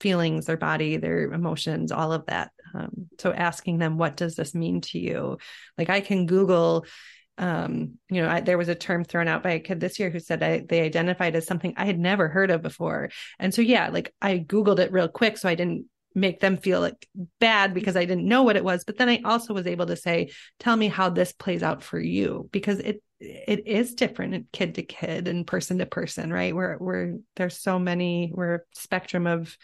feelings 0.00 0.46
their 0.46 0.56
body 0.56 0.96
their 0.96 1.32
emotions 1.32 1.92
all 1.92 2.12
of 2.12 2.24
that. 2.26 2.52
Um, 2.72 3.08
so 3.18 3.32
asking 3.32 3.78
them 3.78 3.98
what 3.98 4.16
does 4.16 4.36
this 4.36 4.54
mean 4.54 4.80
to 4.82 4.98
you? 4.98 5.36
Like 5.76 5.90
i 5.90 6.00
can 6.00 6.24
google 6.24 6.86
um, 7.40 7.94
you 8.10 8.20
know, 8.20 8.28
I, 8.28 8.40
there 8.42 8.58
was 8.58 8.68
a 8.68 8.74
term 8.74 9.02
thrown 9.02 9.26
out 9.26 9.42
by 9.42 9.52
a 9.52 9.60
kid 9.60 9.80
this 9.80 9.98
year 9.98 10.10
who 10.10 10.20
said 10.20 10.42
I, 10.42 10.58
they 10.68 10.82
identified 10.82 11.34
as 11.34 11.46
something 11.46 11.72
I 11.74 11.86
had 11.86 11.98
never 11.98 12.28
heard 12.28 12.50
of 12.50 12.60
before. 12.60 13.08
And 13.38 13.54
so, 13.54 13.62
yeah, 13.62 13.88
like 13.88 14.14
I 14.20 14.40
Googled 14.40 14.78
it 14.78 14.92
real 14.92 15.08
quick 15.08 15.38
so 15.38 15.48
I 15.48 15.54
didn't 15.54 15.86
make 16.14 16.40
them 16.40 16.58
feel 16.58 16.80
like 16.80 17.08
bad 17.38 17.72
because 17.72 17.96
I 17.96 18.04
didn't 18.04 18.28
know 18.28 18.42
what 18.42 18.56
it 18.56 18.64
was. 18.64 18.84
But 18.84 18.98
then 18.98 19.08
I 19.08 19.22
also 19.24 19.54
was 19.54 19.66
able 19.66 19.86
to 19.86 19.96
say, 19.96 20.32
tell 20.58 20.76
me 20.76 20.88
how 20.88 21.08
this 21.08 21.32
plays 21.32 21.62
out 21.62 21.82
for 21.82 21.98
you 21.98 22.50
because 22.52 22.78
it, 22.78 23.02
it 23.18 23.66
is 23.66 23.94
different 23.94 24.52
kid 24.52 24.74
to 24.74 24.82
kid 24.82 25.26
and 25.26 25.46
person 25.46 25.78
to 25.78 25.86
person, 25.86 26.30
right? 26.30 26.54
Where, 26.54 26.76
where 26.76 27.16
there's 27.36 27.58
so 27.58 27.78
many, 27.78 28.32
we're 28.34 28.66
spectrum 28.74 29.26
of 29.26 29.56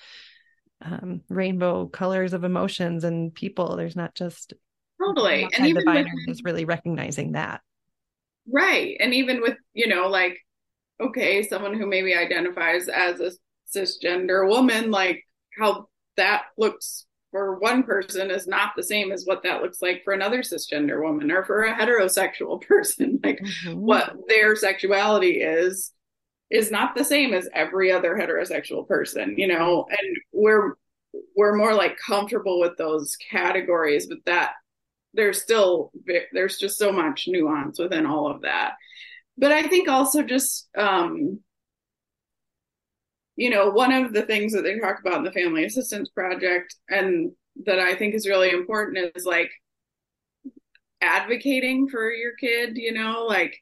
um, 0.81 1.21
rainbow 1.29 1.89
colors 1.89 2.33
of 2.33 2.43
emotions 2.43 3.05
and 3.05 3.35
people. 3.35 3.77
There's 3.77 3.97
not 3.97 4.15
just 4.15 4.55
totally 4.99 5.47
and 5.57 5.67
even 5.67 5.81
the 5.81 5.85
binary 5.85 6.11
with, 6.27 6.37
is 6.37 6.43
really 6.43 6.65
recognizing 6.65 7.33
that 7.33 7.61
right. 8.51 8.97
And 9.01 9.15
even 9.15 9.41
with 9.41 9.57
you 9.75 9.89
know 9.89 10.09
like 10.09 10.39
okay 11.01 11.43
someone 11.43 11.79
who 11.79 11.87
maybe 11.87 12.15
identifies 12.15 12.89
as 12.89 13.21
a 13.21 13.33
cisgender 13.75 14.49
woman 14.49 14.91
like 14.91 15.23
how 15.59 15.89
that 16.17 16.45
looks 16.57 17.07
for 17.31 17.59
one 17.59 17.83
person 17.83 18.31
is 18.31 18.47
not 18.47 18.73
the 18.77 18.83
same 18.83 19.13
as 19.13 19.25
what 19.27 19.43
that 19.43 19.61
looks 19.61 19.83
like 19.83 20.03
for 20.05 20.15
another 20.15 20.43
cisgender 20.43 21.03
woman 21.03 21.31
or 21.31 21.45
for 21.45 21.65
a 21.65 21.75
heterosexual 21.75 22.63
person. 22.67 23.21
Like 23.23 23.41
mm-hmm. 23.41 23.79
what 23.79 24.15
their 24.29 24.57
sexuality 24.57 25.41
is 25.43 25.93
is 26.49 26.71
not 26.71 26.95
the 26.95 27.05
same 27.05 27.35
as 27.35 27.49
every 27.53 27.91
other 27.91 28.15
heterosexual 28.15 28.87
person 28.87 29.35
you 29.37 29.49
know? 29.49 29.87
And 29.91 30.17
we're 30.33 30.75
we're 31.37 31.57
more 31.57 31.75
like 31.75 31.99
comfortable 31.99 32.61
with 32.61 32.77
those 32.77 33.17
categories 33.31 34.07
but 34.07 34.19
that 34.27 34.53
there's 35.17 35.43
still 35.43 35.91
there's 36.33 36.59
just 36.59 36.79
so 36.79 36.93
much 36.93 37.25
nuance 37.27 37.79
within 37.79 38.07
all 38.07 38.31
of 38.31 38.43
that. 38.43 38.75
But 39.39 39.53
i 39.53 39.67
think 39.69 39.89
also 39.89 40.23
just 40.23 40.69
um 40.77 41.41
you 43.37 43.51
know 43.51 43.71
one 43.71 43.93
of 43.93 44.13
the 44.13 44.23
things 44.23 44.53
that 44.53 44.63
they 44.63 44.79
talk 44.79 44.99
about 45.01 45.19
in 45.19 45.25
the 45.25 45.33
family 45.33 45.65
acceptance 45.65 46.09
project 46.09 46.75
and 46.89 47.33
that 47.65 47.79
i 47.79 47.95
think 47.95 48.15
is 48.15 48.27
really 48.27 48.51
important 48.51 49.13
is 49.15 49.25
like 49.25 49.51
advocating 51.01 51.89
for 51.89 52.11
your 52.11 52.35
kid 52.37 52.77
you 52.77 52.93
know 52.93 53.27
like 53.29 53.57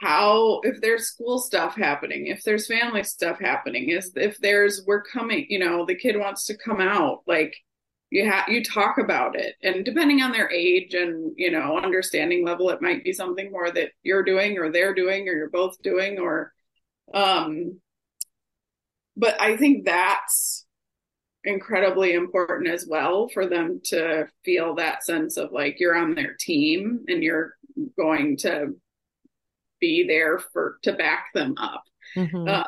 how 0.00 0.60
if 0.64 0.80
there's 0.80 1.06
school 1.06 1.38
stuff 1.38 1.76
happening 1.76 2.26
if 2.26 2.42
there's 2.42 2.66
family 2.66 3.04
stuff 3.04 3.38
happening 3.38 3.90
is 3.90 4.10
if 4.16 4.36
there's 4.38 4.82
we're 4.86 5.02
coming 5.02 5.46
you 5.48 5.58
know 5.58 5.84
the 5.86 5.94
kid 5.94 6.18
wants 6.18 6.46
to 6.46 6.56
come 6.56 6.80
out 6.80 7.20
like 7.26 7.54
you 8.12 8.30
have 8.30 8.46
you 8.46 8.62
talk 8.62 8.98
about 8.98 9.34
it. 9.36 9.54
And 9.62 9.86
depending 9.86 10.20
on 10.20 10.32
their 10.32 10.50
age 10.50 10.92
and 10.92 11.32
you 11.36 11.50
know 11.50 11.78
understanding 11.78 12.44
level 12.44 12.68
it 12.68 12.82
might 12.82 13.02
be 13.02 13.12
something 13.14 13.50
more 13.50 13.70
that 13.70 13.92
you're 14.02 14.22
doing 14.22 14.58
or 14.58 14.70
they're 14.70 14.94
doing 14.94 15.26
or 15.28 15.32
you're 15.32 15.48
both 15.48 15.80
doing 15.82 16.18
or 16.18 16.52
um 17.14 17.80
but 19.16 19.40
i 19.40 19.56
think 19.56 19.84
that's 19.84 20.66
incredibly 21.44 22.12
important 22.12 22.70
as 22.70 22.86
well 22.86 23.28
for 23.28 23.46
them 23.46 23.80
to 23.84 24.28
feel 24.44 24.74
that 24.74 25.04
sense 25.04 25.36
of 25.38 25.50
like 25.50 25.80
you're 25.80 25.96
on 25.96 26.14
their 26.14 26.36
team 26.38 27.04
and 27.08 27.22
you're 27.22 27.56
going 27.96 28.36
to 28.36 28.74
be 29.80 30.06
there 30.06 30.38
for 30.38 30.78
to 30.82 30.92
back 30.92 31.32
them 31.34 31.54
up. 31.58 31.82
Mm-hmm. 32.16 32.46
uh, 32.46 32.64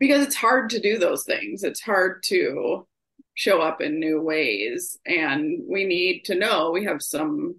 because 0.00 0.26
it's 0.26 0.34
hard 0.34 0.70
to 0.70 0.80
do 0.80 0.98
those 0.98 1.22
things. 1.22 1.62
It's 1.62 1.80
hard 1.80 2.24
to 2.24 2.88
show 3.34 3.60
up 3.60 3.80
in 3.80 3.98
new 3.98 4.20
ways 4.20 4.98
and 5.06 5.62
we 5.68 5.84
need 5.84 6.22
to 6.24 6.34
know 6.34 6.70
we 6.70 6.84
have 6.84 7.02
some 7.02 7.54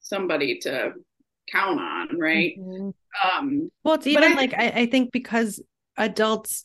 somebody 0.00 0.58
to 0.58 0.92
count 1.50 1.80
on 1.80 2.18
right 2.18 2.58
mm-hmm. 2.58 2.90
um 3.38 3.70
well 3.84 3.94
it's 3.94 4.06
even 4.06 4.32
I, 4.32 4.34
like 4.34 4.54
I, 4.54 4.68
I 4.68 4.86
think 4.86 5.12
because 5.12 5.62
adults 5.96 6.64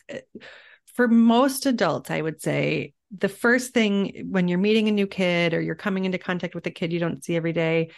for 0.96 1.08
most 1.08 1.66
adults 1.66 2.10
i 2.10 2.22
would 2.22 2.42
say 2.42 2.94
the 3.16 3.30
first 3.30 3.74
thing 3.74 4.28
when 4.30 4.48
you're 4.48 4.58
meeting 4.58 4.88
a 4.88 4.92
new 4.92 5.08
kid 5.08 5.54
or 5.54 5.62
you're 5.62 5.76
coming 5.76 6.06
into 6.06 6.18
contact 6.18 6.56
with 6.56 6.66
a 6.66 6.72
kid 6.72 6.92
you 6.92 7.00
don't 7.00 7.24
see 7.24 7.36
every 7.36 7.54
day 7.54 7.90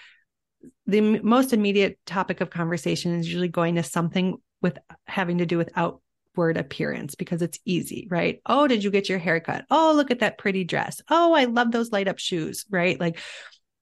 the 0.88 1.02
most 1.02 1.54
immediate 1.54 2.00
topic 2.06 2.42
of 2.42 2.50
conversation 2.50 3.18
is 3.18 3.28
usually 3.28 3.48
going 3.48 3.76
to 3.76 3.84
something 3.84 4.38
with 4.62 4.78
having 5.06 5.38
to 5.38 5.46
do 5.46 5.58
with 5.58 5.70
outward 6.40 6.58
appearance 6.58 7.16
because 7.16 7.42
it's 7.42 7.60
easy, 7.66 8.08
right? 8.10 8.42
Oh, 8.46 8.66
did 8.66 8.82
you 8.82 8.92
get 8.92 9.10
your 9.10 9.20
haircut? 9.20 9.66
Oh, 9.70 9.94
look 9.94 10.10
at 10.10 10.20
that 10.20 10.38
pretty 10.38 10.64
dress. 10.64 11.02
Oh, 11.10 11.34
I 11.34 11.46
love 11.46 11.72
those 11.72 11.92
light 11.92 12.08
up 12.08 12.18
shoes, 12.18 12.66
right? 12.70 12.98
Like 12.98 13.20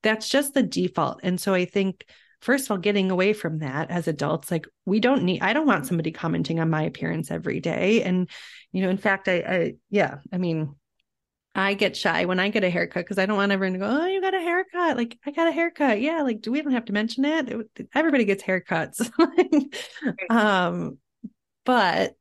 that's 0.02 0.28
just 0.28 0.56
the 0.56 0.64
default. 0.64 1.20
And 1.22 1.40
so 1.40 1.54
I 1.54 1.66
think 1.66 2.06
first 2.42 2.66
of 2.66 2.72
all 2.72 2.78
getting 2.78 3.12
away 3.12 3.34
from 3.34 3.60
that 3.60 3.90
as 3.90 4.08
adults 4.08 4.52
like 4.52 4.68
we 4.86 5.00
don't 5.00 5.24
need 5.24 5.42
i 5.42 5.54
don't 5.54 5.66
want 5.66 5.88
somebody 5.88 6.12
commenting 6.12 6.60
on 6.60 6.70
my 6.70 6.84
appearance 6.84 7.32
every 7.32 7.60
day 7.60 8.04
and 8.04 8.30
you 8.72 8.84
know 8.84 8.90
in 8.90 8.98
fact 8.98 9.28
i, 9.28 9.38
I 9.38 9.74
yeah 9.90 10.20
i 10.32 10.38
mean 10.38 10.76
I 11.56 11.74
get 11.74 11.98
shy 11.98 12.26
when 12.26 12.40
I 12.40 12.50
get 12.50 12.64
a 12.64 12.70
haircut 12.70 13.04
because 13.04 13.18
I 13.18 13.26
don't 13.26 13.36
want 13.36 13.52
everyone 13.52 13.74
to 13.74 13.80
go, 13.80 13.88
Oh, 13.90 14.06
you 14.06 14.22
got 14.22 14.36
a 14.36 14.40
haircut. 14.40 14.96
Like, 14.96 15.18
I 15.26 15.32
got 15.32 15.48
a 15.48 15.52
haircut. 15.52 16.00
Yeah. 16.00 16.22
Like, 16.22 16.42
do 16.42 16.52
we 16.52 16.62
don't 16.62 16.74
have 16.74 16.86
to 16.86 16.94
mention 16.94 17.26
it? 17.26 17.50
it 17.50 17.90
everybody 17.96 18.26
gets 18.26 18.44
haircuts. 18.44 19.10
um, 20.30 21.00
but 21.68 22.16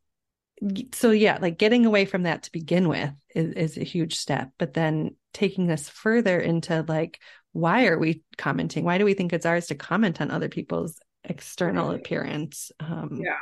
so 0.92 1.10
yeah, 1.10 1.38
like 1.40 1.58
getting 1.58 1.86
away 1.86 2.04
from 2.04 2.22
that 2.24 2.44
to 2.44 2.52
begin 2.52 2.88
with 2.88 3.10
is, 3.34 3.52
is 3.52 3.78
a 3.78 3.84
huge 3.84 4.16
step. 4.16 4.50
But 4.58 4.74
then 4.74 5.16
taking 5.32 5.66
this 5.66 5.88
further 5.88 6.38
into 6.38 6.84
like, 6.88 7.20
why 7.52 7.86
are 7.86 7.98
we 7.98 8.22
commenting? 8.36 8.84
Why 8.84 8.98
do 8.98 9.04
we 9.04 9.14
think 9.14 9.32
it's 9.32 9.46
ours 9.46 9.66
to 9.68 9.74
comment 9.74 10.20
on 10.20 10.30
other 10.30 10.48
people's 10.48 10.98
external 11.24 11.90
appearance? 11.90 12.70
Um, 12.80 13.20
yeah. 13.22 13.38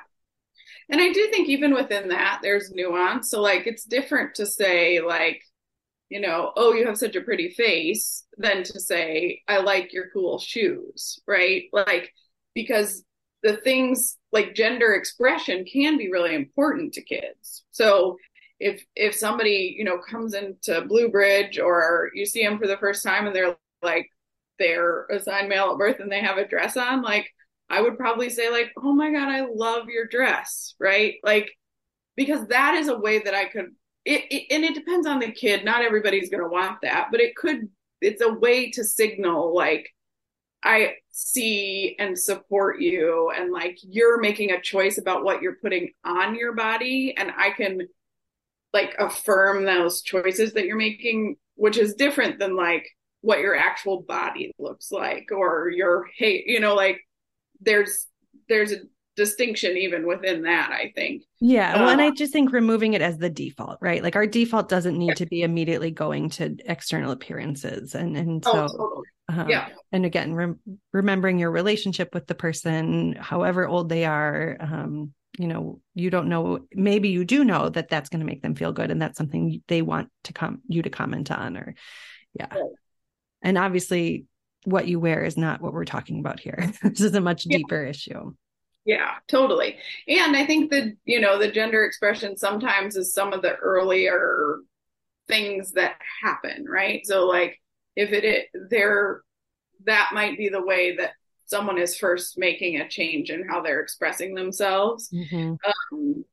And 0.89 1.01
I 1.01 1.13
do 1.13 1.29
think 1.31 1.49
even 1.49 1.73
within 1.73 2.09
that, 2.09 2.41
there's 2.43 2.71
nuance. 2.71 3.31
So, 3.31 3.41
like, 3.41 3.67
it's 3.67 3.85
different 3.85 4.35
to 4.35 4.47
say, 4.47 5.01
like, 5.01 5.41
you 6.11 6.21
know, 6.21 6.53
oh, 6.57 6.75
you 6.75 6.87
have 6.87 6.99
such 6.99 7.17
a 7.17 7.23
pretty 7.23 7.51
face, 7.51 8.25
than 8.37 8.63
to 8.65 8.79
say, 8.79 9.41
I 9.49 9.59
like 9.59 9.93
your 9.93 10.11
cool 10.13 10.39
shoes, 10.39 11.21
right? 11.27 11.65
Like, 11.73 12.13
because 12.55 13.03
the 13.45 13.59
things 13.59 14.17
like 14.33 14.55
gender 14.55 14.95
expression 14.95 15.65
can 15.65 15.97
be 15.97 16.11
really 16.11 16.35
important 16.35 16.95
to 16.95 17.03
kids. 17.03 17.65
So 17.71 18.17
if 18.59 18.85
if 18.97 19.15
somebody, 19.15 19.77
you 19.79 19.85
know, 19.85 19.99
comes 19.99 20.35
into 20.35 20.87
Blue 20.87 21.11
Bridge 21.11 21.59
or 21.59 22.11
you 22.15 22.27
see 22.27 22.43
them 22.43 22.59
for 22.59 22.67
the 22.67 22.79
first 22.79 23.05
time 23.05 23.27
and 23.27 23.37
they're 23.37 23.57
like 23.83 24.09
they're 24.59 25.07
assigned 25.07 25.49
male 25.49 25.73
at 25.73 25.79
birth 25.79 26.01
and 26.01 26.11
they 26.11 26.21
have 26.21 26.39
a 26.39 26.49
dress 26.49 26.77
on, 26.77 27.03
like 27.03 27.31
I 27.71 27.81
would 27.83 27.99
probably 27.99 28.31
say 28.31 28.51
like, 28.51 28.73
"Oh 28.77 28.93
my 28.93 29.11
god, 29.13 29.29
I 29.29 29.47
love 29.47 29.89
your 29.89 30.07
dress." 30.07 30.75
Right? 30.81 31.17
Like 31.23 31.51
because 32.17 32.47
that 32.49 32.75
is 32.75 32.89
a 32.89 32.99
way 32.99 33.21
that 33.21 33.35
I 33.35 33.47
could 33.47 33.75
it, 34.05 34.23
it, 34.31 34.55
and 34.55 34.65
it 34.65 34.75
depends 34.75 35.07
on 35.07 35.19
the 35.19 35.33
kid 35.33 35.65
not 35.65 35.83
everybody's 35.83 36.31
going 36.31 36.43
to 36.43 36.49
want 36.49 36.79
that 36.83 37.09
but 37.11 37.21
it 37.21 37.35
could 37.37 37.69
it's 38.01 38.21
a 38.21 38.33
way 38.33 38.71
to 38.73 38.85
signal 38.85 39.55
like 39.55 39.89
i 40.65 40.95
see 41.11 41.95
and 41.99 42.19
support 42.19 42.81
you 42.81 43.31
and 43.37 43.53
like 43.53 43.79
you're 43.83 44.21
making 44.21 44.51
a 44.51 44.61
choice 44.61 44.99
about 44.99 45.25
what 45.25 45.43
you're 45.43 45.57
putting 45.57 45.91
on 46.05 46.35
your 46.35 46.55
body 46.55 47.15
and 47.17 47.31
i 47.37 47.51
can 47.51 47.87
like 48.73 48.95
affirm 48.99 49.65
those 49.65 50.03
choices 50.03 50.53
that 50.55 50.67
you're 50.67 50.77
making 50.77 51.37
which 51.55 51.79
is 51.79 51.95
different 51.95 52.39
than 52.39 52.57
like 52.57 52.89
what 53.21 53.41
your 53.41 53.57
actual 53.57 54.03
body 54.03 54.53
looks 54.59 54.91
like 54.91 55.29
or 55.31 55.71
your 55.71 56.07
hate 56.17 56.45
you 56.47 56.61
know 56.61 56.75
like 56.75 57.01
there's 57.61 58.07
there's 58.49 58.73
a 58.73 58.79
distinction 59.17 59.77
even 59.77 60.07
within 60.07 60.43
that 60.43 60.71
i 60.73 60.93
think. 60.95 61.23
Yeah 61.41 61.77
well 61.77 61.89
uh, 61.89 61.93
and 61.93 62.01
i 62.01 62.11
just 62.11 62.33
think 62.33 62.53
removing 62.53 62.95
it 62.95 63.01
as 63.01 63.17
the 63.17 63.31
default 63.31 63.79
right? 63.81 64.03
Like 64.03 64.17
our 64.17 64.27
default 64.27 64.69
doesn't 64.69 64.99
need 64.99 65.17
to 65.17 65.27
be 65.27 65.43
immediately 65.43 65.91
going 65.91 66.31
to 66.31 66.57
external 66.67 67.13
appearances 67.13 67.95
and 67.95 68.17
and 68.17 68.43
oh, 68.47 68.53
so 68.53 68.59
oh, 68.65 68.67
totally. 68.67 69.07
Uh, 69.33 69.47
yeah 69.49 69.69
and 69.93 70.05
again 70.05 70.35
rem- 70.35 70.61
remembering 70.93 71.39
your 71.39 71.51
relationship 71.51 72.13
with 72.13 72.27
the 72.27 72.35
person 72.35 73.15
however 73.15 73.67
old 73.67 73.89
they 73.89 74.05
are 74.05 74.57
um 74.61 75.13
you 75.39 75.49
know 75.49 75.81
you 75.95 76.11
don't 76.11 76.29
know 76.29 76.61
maybe 76.73 77.09
you 77.09 77.25
do 77.25 77.45
know 77.45 77.69
that 77.69 77.89
that's 77.89 78.09
going 78.09 78.21
to 78.21 78.27
make 78.27 78.43
them 78.43 78.55
feel 78.55 78.73
good 78.73 78.91
and 78.91 79.01
that's 79.01 79.17
something 79.17 79.63
they 79.69 79.83
want 79.83 80.11
to 80.25 80.33
come 80.33 80.61
you 80.69 80.83
to 80.83 80.91
comment 80.91 81.31
on 81.31 81.57
or 81.57 81.75
yeah 82.35 82.53
right. 82.55 82.71
and 83.43 83.59
obviously 83.59 84.27
what 84.65 84.87
you 84.87 85.01
wear 85.01 85.25
is 85.25 85.37
not 85.37 85.61
what 85.61 85.73
we're 85.73 85.85
talking 85.85 86.21
about 86.21 86.41
here 86.41 86.73
this 86.83 87.01
is 87.01 87.15
a 87.15 87.21
much 87.21 87.47
yeah. 87.47 87.59
deeper 87.59 87.83
issue 87.85 88.33
yeah, 88.87 89.15
totally. 89.29 89.77
And 90.07 90.37
I 90.37 90.45
think 90.45 90.71
that, 90.71 90.95
you 91.07 91.21
know, 91.21 91.39
the 91.39 91.51
gender 91.51 91.85
expression 91.85 92.37
sometimes 92.37 92.97
is 92.97 93.15
some 93.15 93.33
of 93.33 93.41
the 93.41 93.55
earlier 93.55 94.59
things 95.27 95.73
that 95.73 95.97
happen, 96.23 96.67
right? 96.69 97.01
So 97.07 97.27
like 97.27 97.59
if 97.97 98.13
it 98.13 98.25
is 98.25 98.69
there 98.71 99.23
that 99.85 100.11
might 100.13 100.39
be 100.39 100.49
the 100.49 100.65
way 100.65 100.97
that 100.97 101.13
someone 101.47 101.79
is 101.79 101.97
first 101.97 102.39
making 102.39 102.81
a 102.81 102.89
change 102.89 103.31
in 103.31 103.47
how 103.49 103.61
they're 103.61 103.81
expressing 103.81 104.35
themselves. 104.35 105.11
Mm-hmm. 105.13 105.55
Um, 105.93 106.25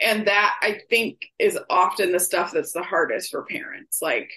and 0.00 0.26
that 0.26 0.56
I 0.60 0.80
think 0.90 1.22
is 1.38 1.58
often 1.70 2.12
the 2.12 2.20
stuff 2.20 2.52
that's 2.52 2.72
the 2.72 2.82
hardest 2.82 3.30
for 3.30 3.44
parents, 3.44 4.00
like 4.00 4.30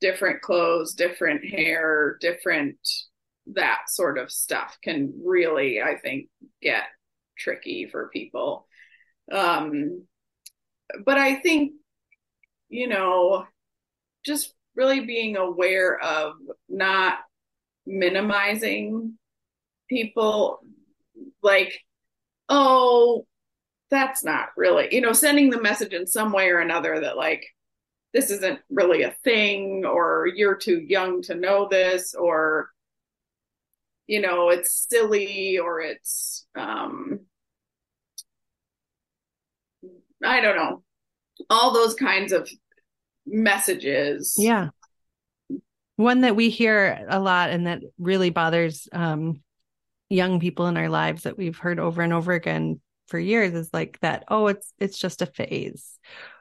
different 0.00 0.40
clothes, 0.40 0.94
different 0.94 1.44
hair, 1.44 2.16
different 2.20 2.78
that 3.54 3.82
sort 3.88 4.18
of 4.18 4.30
stuff 4.30 4.78
can 4.82 5.12
really, 5.24 5.82
I 5.82 5.96
think, 5.96 6.28
get 6.62 6.84
tricky 7.36 7.88
for 7.90 8.08
people. 8.08 8.66
Um, 9.32 10.06
but 11.04 11.18
I 11.18 11.36
think, 11.36 11.72
you 12.68 12.88
know, 12.88 13.46
just 14.24 14.54
really 14.76 15.00
being 15.00 15.36
aware 15.36 15.98
of 15.98 16.34
not 16.68 17.18
minimizing 17.86 19.18
people 19.88 20.60
like, 21.42 21.80
oh, 22.48 23.26
that's 23.90 24.24
not 24.24 24.48
really, 24.56 24.88
you 24.94 25.00
know, 25.00 25.12
sending 25.12 25.50
the 25.50 25.60
message 25.60 25.92
in 25.92 26.06
some 26.06 26.32
way 26.32 26.48
or 26.50 26.60
another 26.60 27.00
that, 27.00 27.16
like, 27.16 27.44
this 28.12 28.30
isn't 28.30 28.60
really 28.70 29.02
a 29.02 29.14
thing, 29.24 29.84
or 29.84 30.26
you're 30.34 30.56
too 30.56 30.78
young 30.80 31.22
to 31.22 31.34
know 31.34 31.68
this, 31.68 32.14
or 32.14 32.70
you 34.06 34.20
know 34.20 34.48
it's 34.48 34.86
silly 34.90 35.58
or 35.58 35.80
it's 35.80 36.44
um 36.56 37.20
i 40.24 40.40
don't 40.40 40.56
know. 40.56 40.82
All 41.48 41.72
those 41.72 41.94
kinds 41.94 42.32
of 42.32 42.50
messages 43.30 44.34
yeah 44.36 44.68
one 45.96 46.22
that 46.22 46.36
we 46.36 46.50
hear 46.50 47.06
a 47.08 47.20
lot 47.20 47.50
and 47.50 47.66
that 47.66 47.80
really 47.98 48.30
bothers 48.30 48.88
um 48.92 49.40
young 50.08 50.40
people 50.40 50.66
in 50.66 50.76
our 50.76 50.88
lives 50.88 51.22
that 51.22 51.38
we've 51.38 51.58
heard 51.58 51.78
over 51.78 52.02
and 52.02 52.12
over 52.12 52.32
again 52.32 52.80
for 53.06 53.18
years 53.18 53.54
is 53.54 53.70
like 53.72 53.98
that 54.00 54.24
oh 54.28 54.46
it's 54.46 54.72
it's 54.78 54.98
just 54.98 55.22
a 55.22 55.26
phase 55.26 55.98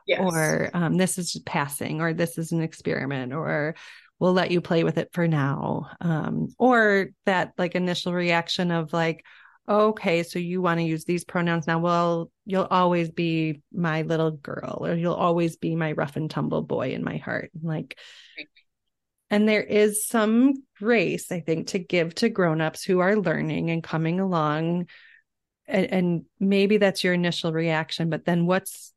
yes. 0.08 0.20
or 0.22 0.70
um, 0.74 0.98
this 0.98 1.18
is 1.18 1.32
just 1.32 1.46
passing 1.46 2.02
or 2.02 2.14
this 2.14 2.38
is 2.38 2.52
an 2.52 2.62
experiment 2.62 3.34
or 3.34 3.76
we'll 4.20 4.34
let 4.34 4.52
you 4.52 4.62
play 4.62 4.84
with 4.84 4.98
it 4.98 5.10
for 5.14 5.28
now. 5.28 5.90
Um, 6.02 6.50
or 6.60 7.10
that 7.26 7.54
like 7.58 7.76
initial 7.76 8.14
reaction 8.14 8.72
of 8.72 8.94
like, 8.94 9.26
okay, 9.70 10.24
so 10.24 10.40
you 10.40 10.62
want 10.62 10.80
to 10.80 10.84
use 10.84 11.06
these 11.06 11.24
pronouns 11.24 11.68
now. 11.68 11.80
Well, 11.80 12.32
you'll 12.46 12.68
always 12.70 13.12
be 13.12 13.62
my 13.72 14.02
little 14.02 14.32
girl, 14.32 14.86
or 14.86 14.96
you'll 14.96 15.14
always 15.14 15.58
be 15.58 15.76
my 15.76 15.92
rough 15.92 16.16
and 16.16 16.30
tumble 16.30 16.64
boy 16.64 16.92
in 16.94 17.04
my 17.04 17.18
heart. 17.18 17.52
Like, 17.62 17.98
and 19.30 19.48
there 19.48 19.64
is 19.64 20.08
some 20.08 20.54
grace, 20.78 21.32
I 21.32 21.42
think, 21.42 21.68
to 21.68 21.80
give 21.80 22.16
to 22.16 22.30
grown-ups 22.30 22.84
who 22.84 23.00
are 23.00 23.16
learning 23.16 23.70
and 23.70 23.84
coming 23.84 24.20
along. 24.20 24.88
And, 25.68 25.94
and 25.94 26.26
maybe 26.40 26.78
that's 26.78 27.04
your 27.04 27.14
initial 27.14 27.54
reaction, 27.54 28.10
but 28.10 28.26
then 28.26 28.48
what's 28.48 28.92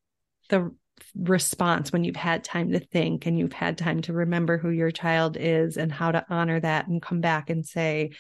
the 0.49 0.75
response 1.15 1.93
when 1.93 2.05
you've 2.05 2.17
had 2.17 2.45
time 2.45 2.73
to 2.73 2.81
think 2.81 3.27
and 3.27 3.39
you've 3.39 3.53
had 3.53 3.77
time 3.77 4.01
to 4.03 4.15
remember 4.15 4.57
who 4.57 4.71
your 4.71 4.91
child 4.91 5.37
is 5.39 5.77
and 5.77 5.93
how 5.93 6.13
to 6.13 6.25
honor 6.31 6.59
that 6.61 6.89
and 6.89 7.03
come 7.03 7.21
back 7.21 7.51
and 7.51 7.67
say 7.67 8.13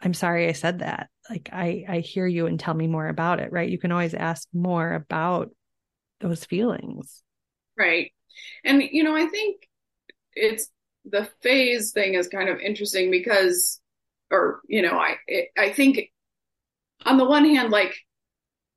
i'm 0.00 0.14
sorry 0.14 0.48
i 0.48 0.52
said 0.52 0.80
that 0.80 1.08
like 1.30 1.48
i 1.52 1.84
i 1.88 1.98
hear 2.00 2.26
you 2.26 2.46
and 2.46 2.58
tell 2.58 2.74
me 2.74 2.86
more 2.86 3.08
about 3.08 3.40
it 3.40 3.52
right 3.52 3.70
you 3.70 3.78
can 3.78 3.92
always 3.92 4.14
ask 4.14 4.48
more 4.52 4.92
about 4.92 5.50
those 6.20 6.44
feelings 6.44 7.22
right 7.76 8.12
and 8.64 8.82
you 8.82 9.02
know 9.02 9.16
i 9.16 9.26
think 9.26 9.68
it's 10.34 10.68
the 11.04 11.28
phase 11.42 11.92
thing 11.92 12.14
is 12.14 12.28
kind 12.28 12.48
of 12.48 12.60
interesting 12.60 13.10
because 13.10 13.80
or 14.30 14.60
you 14.68 14.82
know 14.82 14.98
i 14.98 15.16
i 15.56 15.70
think 15.70 16.10
on 17.06 17.16
the 17.16 17.24
one 17.24 17.44
hand 17.44 17.70
like 17.70 17.94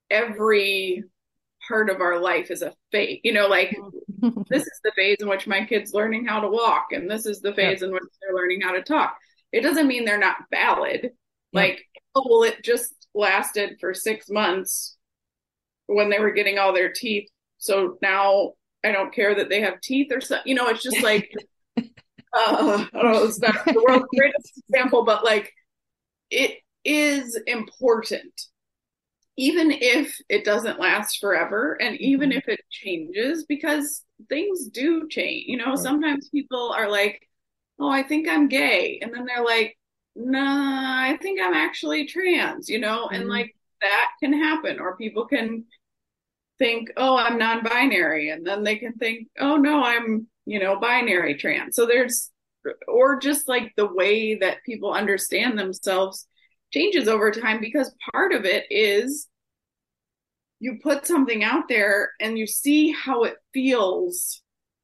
every 0.10 1.04
part 1.68 1.90
of 1.90 2.02
our 2.02 2.20
life 2.20 2.52
is 2.52 2.62
a 2.62 2.74
phase. 2.92 3.20
You 3.24 3.34
know, 3.34 3.48
like 3.48 3.76
this 4.50 4.64
is 4.64 4.80
the 4.84 4.92
phase 4.96 5.18
in 5.20 5.28
which 5.28 5.48
my 5.48 5.66
kid's 5.66 5.94
learning 5.94 6.26
how 6.26 6.42
to 6.42 6.50
walk, 6.50 6.88
and 6.92 7.10
this 7.10 7.26
is 7.26 7.40
the 7.40 7.54
phase 7.54 7.82
in 7.82 7.92
which 7.92 8.04
they're 8.22 8.36
learning 8.36 8.62
how 8.62 8.74
to 8.74 8.82
talk. 8.82 9.18
It 9.52 9.62
doesn't 9.62 9.88
mean 9.88 10.06
they're 10.06 10.18
not 10.18 10.38
valid. 10.52 11.12
Like, 11.54 11.86
oh, 12.16 12.26
well, 12.30 12.44
it 12.44 12.64
just 12.64 12.94
lasted 13.14 13.78
for 13.80 13.94
six 13.94 14.30
months. 14.30 14.98
when 15.88 16.10
they 16.10 16.20
were 16.20 16.32
getting 16.32 16.58
all 16.58 16.74
their 16.74 16.92
teeth. 16.92 17.30
So 17.58 17.98
now 18.02 18.54
I 18.84 18.92
don't 18.92 19.14
care 19.14 19.36
that 19.36 19.50
they 19.50 19.62
have 19.62 19.82
teeth 19.82 20.12
or 20.12 20.22
something. 20.22 20.48
You 20.48 20.56
know, 20.56 20.68
it's 20.68 20.84
just 20.84 21.04
like, 21.04 21.32
uh, 21.78 21.84
I 22.34 22.88
don't 22.94 23.12
know, 23.12 23.24
it's 23.26 23.40
not 23.40 23.66
the 23.66 23.84
world's 23.86 24.08
greatest 24.18 24.64
example, 24.70 25.04
but 25.04 25.26
like 25.26 25.54
it 26.30 26.60
is 26.86 27.38
important. 27.46 28.34
Even 29.38 29.72
if 29.72 30.16
it 30.30 30.46
doesn't 30.46 30.80
last 30.80 31.20
forever 31.20 31.78
and 31.82 32.00
even 32.00 32.30
mm-hmm. 32.30 32.40
if 32.40 32.48
it 32.48 32.62
changes, 32.70 33.46
because 33.46 34.04
things 34.30 34.68
do 34.68 35.08
change. 35.10 35.46
You 35.48 35.58
know, 35.58 35.76
sometimes 35.76 36.30
people 36.30 36.74
are 36.76 36.90
like, 36.90 37.28
oh, 37.82 37.90
I 37.90 38.04
think 38.04 38.28
I'm 38.28 38.48
gay. 38.48 39.00
And 39.02 39.14
then 39.14 39.26
they're 39.26 39.44
like, 39.44 39.78
nah, 40.16 41.02
I 41.02 41.18
think 41.22 41.42
I'm 41.42 41.54
actually 41.54 42.06
trans, 42.06 42.70
you 42.70 42.80
know, 42.80 43.06
mm-hmm. 43.06 43.16
and 43.16 43.30
like 43.30 43.56
that 43.82 44.10
can 44.22 44.34
happen. 44.34 44.80
Or 44.80 44.96
people 44.96 45.26
can 45.26 45.66
think, 46.60 46.92
oh, 46.96 47.18
I'm 47.18 47.38
non 47.38 47.64
binary. 47.64 48.30
And 48.30 48.46
then 48.46 48.64
they 48.64 48.78
can 48.78 48.94
think, 48.94 49.28
oh, 49.40 49.58
no, 49.58 49.84
I'm, 49.84 50.28
you 50.46 50.60
know, 50.60 50.80
binary 50.80 51.36
trans. 51.36 51.76
So 51.76 51.86
there's, 51.86 52.30
or 52.88 53.20
just 53.20 53.48
like 53.50 53.74
the 53.76 53.92
way 53.92 54.36
that 54.36 54.64
people 54.66 54.94
understand 54.94 55.58
themselves 55.58 56.28
changes 56.72 57.08
over 57.08 57.32
time 57.32 57.60
because 57.60 57.94
part 58.14 58.32
of 58.32 58.46
it 58.46 58.66
is 58.70 59.28
you 60.60 60.78
put 60.82 61.08
something 61.08 61.44
out 61.44 61.68
there 61.68 62.12
and 62.20 62.38
you 62.38 62.46
see 62.46 62.92
how 62.92 63.24
it 63.24 63.36
feels 63.52 64.44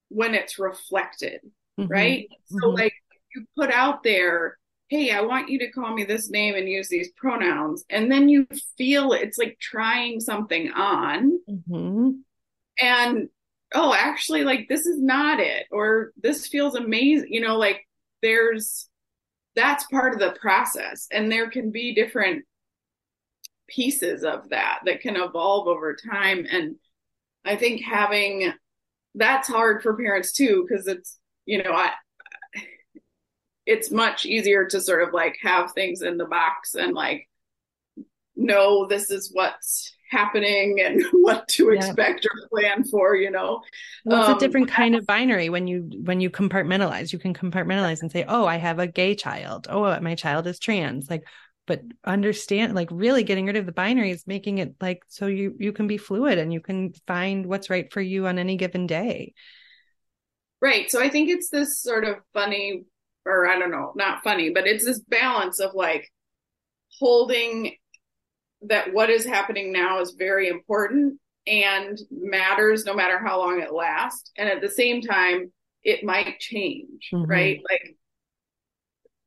when 0.09 0.33
it's 0.33 0.57
reflected, 0.57 1.41
mm-hmm. 1.79 1.91
right? 1.91 2.27
Mm-hmm. 2.31 2.57
So, 2.59 2.69
like, 2.69 2.93
you 3.35 3.45
put 3.55 3.71
out 3.71 4.03
there, 4.03 4.57
hey, 4.89 5.11
I 5.11 5.21
want 5.21 5.49
you 5.49 5.59
to 5.59 5.71
call 5.71 5.93
me 5.93 6.05
this 6.05 6.29
name 6.29 6.55
and 6.55 6.67
use 6.67 6.87
these 6.87 7.11
pronouns. 7.11 7.83
And 7.89 8.11
then 8.11 8.29
you 8.29 8.47
feel 8.77 9.11
it's 9.11 9.37
like 9.37 9.57
trying 9.59 10.19
something 10.19 10.71
on. 10.71 11.39
Mm-hmm. 11.49 12.11
And, 12.79 13.29
oh, 13.75 13.93
actually, 13.93 14.43
like, 14.43 14.67
this 14.69 14.85
is 14.85 15.01
not 15.01 15.39
it, 15.39 15.65
or 15.71 16.13
this 16.21 16.47
feels 16.47 16.75
amazing. 16.75 17.33
You 17.33 17.41
know, 17.41 17.57
like, 17.57 17.85
there's, 18.21 18.89
that's 19.55 19.85
part 19.87 20.13
of 20.13 20.19
the 20.19 20.37
process. 20.39 21.07
And 21.11 21.31
there 21.31 21.49
can 21.49 21.71
be 21.71 21.93
different 21.93 22.45
pieces 23.67 24.23
of 24.23 24.49
that 24.49 24.79
that 24.85 25.01
can 25.01 25.17
evolve 25.17 25.67
over 25.67 25.95
time. 25.95 26.47
And 26.49 26.77
I 27.43 27.57
think 27.57 27.81
having 27.81 28.53
that's 29.15 29.49
hard 29.49 29.83
for 29.83 29.97
parents 29.97 30.31
too, 30.31 30.65
because 30.67 30.87
it's, 30.87 31.19
you 31.47 31.63
know, 31.63 31.71
I, 31.71 31.91
it's 33.65 33.89
much 33.89 34.25
easier 34.25 34.65
to 34.65 34.79
sort 34.79 35.01
of 35.01 35.13
like 35.13 35.37
have 35.41 35.71
things 35.71 36.01
in 36.03 36.17
the 36.17 36.25
box 36.25 36.75
and 36.75 36.93
like 36.93 37.27
know 38.35 38.85
this 38.85 39.09
is 39.09 39.31
what's 39.33 39.93
happening 40.11 40.79
and 40.79 41.03
what 41.11 41.47
to 41.47 41.71
yeah. 41.71 41.77
expect 41.77 42.25
or 42.25 42.47
plan 42.49 42.83
for 42.83 43.15
you 43.15 43.31
know? 43.31 43.61
Well, 44.05 44.21
it's 44.21 44.29
um, 44.29 44.37
a 44.37 44.39
different 44.39 44.69
kind 44.69 44.95
of 44.95 45.05
binary 45.07 45.49
when 45.49 45.67
you 45.67 45.89
when 46.03 46.21
you 46.21 46.29
compartmentalize. 46.29 47.11
You 47.11 47.19
can 47.19 47.33
compartmentalize 47.33 48.01
and 48.01 48.11
say 48.11 48.25
oh 48.27 48.45
i 48.45 48.57
have 48.57 48.79
a 48.79 48.87
gay 48.87 49.15
child. 49.15 49.67
Oh 49.69 49.99
my 50.01 50.15
child 50.15 50.45
is 50.45 50.59
trans. 50.59 51.09
Like 51.09 51.23
but 51.65 51.81
understand 52.05 52.73
like 52.73 52.87
really 52.91 53.23
getting 53.23 53.45
rid 53.45 53.57
of 53.57 53.65
the 53.65 53.71
binary 53.71 54.11
is 54.11 54.25
making 54.25 54.57
it 54.57 54.75
like 54.81 55.03
so 55.07 55.27
you 55.27 55.55
you 55.59 55.73
can 55.73 55.85
be 55.85 55.97
fluid 55.97 56.37
and 56.37 56.53
you 56.53 56.61
can 56.61 56.93
find 57.05 57.45
what's 57.45 57.69
right 57.69 57.91
for 57.91 58.01
you 58.01 58.25
on 58.25 58.39
any 58.39 58.55
given 58.55 58.87
day 58.87 59.33
right. 60.61 60.89
So 60.89 61.01
i 61.01 61.09
think 61.09 61.29
it's 61.29 61.49
this 61.49 61.81
sort 61.81 62.03
of 62.03 62.17
funny 62.33 62.83
or 63.25 63.47
i 63.47 63.57
don't 63.59 63.71
know 63.71 63.93
not 63.95 64.23
funny 64.23 64.49
but 64.51 64.67
it's 64.67 64.85
this 64.85 64.99
balance 64.99 65.59
of 65.59 65.73
like 65.73 66.09
holding 66.99 67.75
that 68.63 68.93
what 68.93 69.09
is 69.09 69.25
happening 69.25 69.71
now 69.71 69.99
is 70.01 70.15
very 70.17 70.47
important 70.47 71.19
and 71.45 71.99
matters 72.11 72.85
no 72.85 72.93
matter 72.93 73.17
how 73.17 73.39
long 73.39 73.61
it 73.61 73.73
lasts. 73.73 74.31
And 74.37 74.49
at 74.49 74.61
the 74.61 74.69
same 74.69 75.01
time 75.01 75.51
it 75.83 76.03
might 76.03 76.39
change 76.39 77.09
mm-hmm. 77.13 77.29
right? 77.29 77.61
Like 77.69 77.95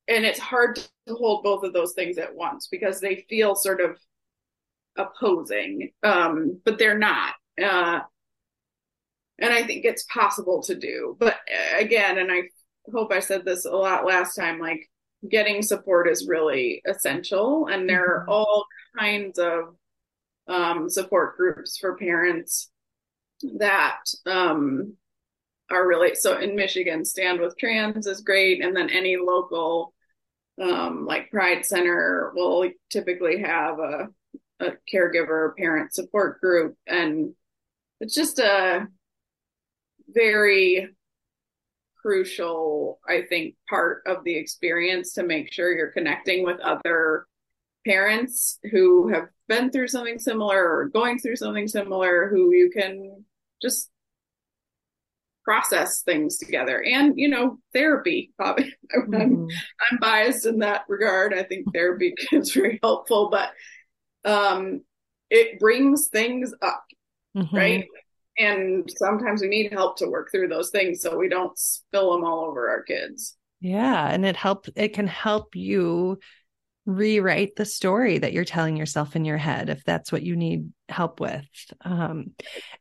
and 0.09 0.25
it's 0.25 0.41
hard 0.41 0.77
to 0.77 1.15
hold 1.15 1.45
both 1.45 1.63
of 1.63 1.73
those 1.73 1.93
things 1.93 2.19
at 2.19 2.35
once 2.35 2.67
because 2.71 3.01
they 3.01 3.25
feel 3.29 3.55
sort 3.55 3.81
of 3.81 3.97
opposing 4.97 5.91
um, 6.03 6.61
but 6.65 6.79
they're 6.79 6.99
not. 6.99 7.35
Uh, 7.63 8.01
and 9.41 9.53
i 9.53 9.63
think 9.63 9.85
it's 9.85 10.05
possible 10.05 10.63
to 10.63 10.75
do. 10.75 11.17
But 11.19 11.35
uh, 11.35 11.79
again 11.79 12.19
and 12.19 12.31
i 12.31 12.43
hope 12.93 13.13
i 13.13 13.21
said 13.21 13.45
this 13.45 13.65
a 13.65 13.71
lot 13.71 14.07
last 14.07 14.35
time 14.35 14.59
like 14.59 14.89
getting 15.29 15.63
support 15.63 16.09
is 16.09 16.27
really 16.27 16.83
essential. 16.87 17.67
And 17.67 17.89
there 17.89 18.05
are 18.05 18.21
mm-hmm. 18.21 18.31
all 18.31 18.67
kinds 18.99 19.39
of 19.39 19.77
um, 20.49 20.89
support 20.89 21.37
groups 21.37 21.77
for 21.79 21.97
parents 21.97 22.71
that 23.59 24.01
um, 24.27 24.95
are 25.71 25.87
really 25.87 26.15
so 26.15 26.39
in 26.39 26.57
michigan 26.57 27.05
stand 27.05 27.41
with 27.41 27.57
trans 27.59 28.07
is 28.07 28.23
great. 28.23 28.65
And 28.65 28.77
then 28.77 28.91
any 28.91 29.17
local 29.17 29.95
um, 30.61 31.07
like 31.07 31.31
Pride 31.31 31.65
Center 31.65 32.33
will 32.35 32.69
typically 32.91 33.41
have 33.41 33.79
a, 33.79 34.09
a 34.61 34.73
caregiver 34.93 35.57
parent 35.57 35.95
support 35.95 36.41
group, 36.41 36.77
and 36.87 37.35
it's 38.01 38.15
just 38.15 38.39
a 38.39 38.87
very 40.15 40.89
crucial, 42.01 42.99
I 43.07 43.23
think, 43.23 43.55
part 43.69 44.03
of 44.07 44.25
the 44.25 44.37
experience 44.37 45.13
to 45.15 45.23
make 45.23 45.53
sure 45.53 45.73
you're 45.73 45.93
connecting 45.93 46.45
with 46.45 46.61
other 46.61 47.27
parents 47.87 48.59
who 48.71 49.09
have 49.09 49.29
been 49.49 49.71
through 49.71 49.89
something 49.89 50.19
similar 50.19 50.63
or 50.63 50.89
going 50.89 51.19
through 51.19 51.37
something 51.37 51.67
similar 51.67 52.29
who 52.29 52.53
you 52.55 52.71
can 52.71 53.25
just 53.61 53.91
process 55.45 56.03
things 56.03 56.37
together 56.37 56.83
and 56.83 57.19
you 57.19 57.29
know 57.29 57.59
therapy 57.73 58.33
probably 58.37 58.65
mm-hmm. 58.97 59.15
I'm, 59.15 59.49
I'm 59.91 59.99
biased 59.99 60.45
in 60.45 60.59
that 60.59 60.83
regard 60.89 61.33
i 61.33 61.43
think 61.43 61.67
therapy 61.73 62.15
is 62.33 62.53
very 62.53 62.79
helpful 62.83 63.31
but 63.31 63.51
um 64.31 64.83
it 65.31 65.59
brings 65.59 66.09
things 66.09 66.53
up 66.61 66.85
mm-hmm. 67.35 67.57
right 67.57 67.87
and 68.39 68.91
sometimes 68.97 69.43
we 69.43 69.49
need 69.49 69.73
help 69.73 69.97
to 69.99 70.09
work 70.09 70.31
through 70.31 70.49
those 70.49 70.71
things 70.71 71.03
so 71.03 71.17
we 71.17 71.29
don't 71.29 71.59
spill 71.59 72.13
them 72.13 72.25
all 72.25 72.45
over 72.45 72.69
our 72.69 72.83
kids. 72.83 73.37
Yeah 73.61 74.09
and 74.09 74.25
it 74.25 74.37
help 74.37 74.67
it 74.77 74.95
can 74.95 75.07
help 75.07 75.55
you 75.55 76.19
rewrite 76.87 77.55
the 77.57 77.65
story 77.65 78.19
that 78.19 78.33
you're 78.33 78.45
telling 78.45 78.77
yourself 78.77 79.15
in 79.15 79.25
your 79.25 79.37
head 79.37 79.69
if 79.69 79.85
that's 79.85 80.11
what 80.11 80.23
you 80.23 80.35
need 80.35 80.73
help 80.89 81.21
with. 81.21 81.47
Um, 81.83 82.33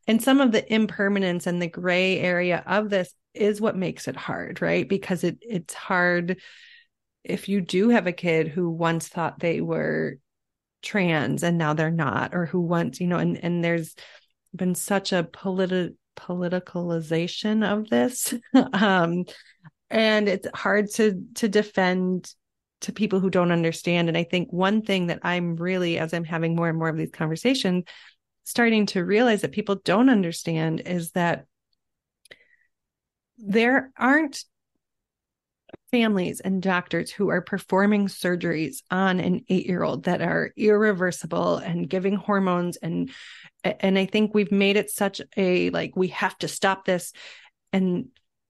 and 0.07 0.21
some 0.21 0.39
of 0.39 0.51
the 0.51 0.73
impermanence 0.73 1.47
and 1.47 1.61
the 1.61 1.67
gray 1.67 2.19
area 2.19 2.63
of 2.65 2.89
this 2.89 3.13
is 3.33 3.61
what 3.61 3.75
makes 3.75 4.07
it 4.07 4.15
hard 4.15 4.61
right? 4.61 4.87
Because 4.87 5.23
it 5.23 5.37
it's 5.41 5.73
hard 5.73 6.39
if 7.23 7.49
you 7.49 7.61
do 7.61 7.89
have 7.89 8.07
a 8.07 8.11
kid 8.13 8.47
who 8.47 8.69
once 8.69 9.07
thought 9.07 9.39
they 9.39 9.61
were 9.61 10.17
trans 10.81 11.43
and 11.43 11.57
now 11.57 11.73
they're 11.73 11.91
not 11.91 12.33
or 12.33 12.45
who 12.45 12.61
once 12.61 13.01
you 13.01 13.07
know 13.07 13.17
and 13.17 13.37
and 13.43 13.63
there's 13.63 13.95
been 14.55 14.75
such 14.75 15.13
a 15.13 15.23
politi- 15.23 15.95
politicalization 16.17 17.63
of 17.65 17.89
this 17.89 18.33
um 18.73 19.23
and 19.89 20.27
it's 20.27 20.47
hard 20.53 20.89
to 20.89 21.23
to 21.35 21.47
defend 21.47 22.33
to 22.81 22.93
people 22.93 23.19
who 23.19 23.29
don't 23.29 23.51
understand. 23.51 24.07
And 24.07 24.17
I 24.17 24.23
think 24.23 24.51
one 24.51 24.81
thing 24.81 25.07
that 25.07 25.19
I'm 25.23 25.55
really, 25.55 25.97
as 25.97 26.13
I'm 26.13 26.23
having 26.23 26.55
more 26.55 26.69
and 26.69 26.77
more 26.77 26.89
of 26.89 26.97
these 26.97 27.11
conversations, 27.11 27.83
starting 28.43 28.85
to 28.87 29.03
realize 29.03 29.41
that 29.41 29.51
people 29.51 29.75
don't 29.83 30.09
understand 30.09 30.81
is 30.85 31.11
that 31.11 31.45
there 33.37 33.91
aren't 33.97 34.43
families 35.91 36.39
and 36.39 36.61
doctors 36.61 37.11
who 37.11 37.29
are 37.29 37.41
performing 37.41 38.07
surgeries 38.07 38.77
on 38.91 39.19
an 39.19 39.41
eight 39.49 39.65
year 39.65 39.83
old 39.83 40.03
that 40.03 40.21
are 40.21 40.51
irreversible 40.55 41.57
and 41.57 41.89
giving 41.89 42.15
hormones 42.15 42.77
and 42.77 43.09
and 43.63 43.97
i 43.97 44.05
think 44.05 44.33
we've 44.33 44.51
made 44.51 44.77
it 44.77 44.91
such 44.91 45.19
a 45.35 45.69
like 45.71 45.95
we 45.95 46.09
have 46.09 46.37
to 46.37 46.47
stop 46.47 46.85
this 46.85 47.11
and 47.73 48.05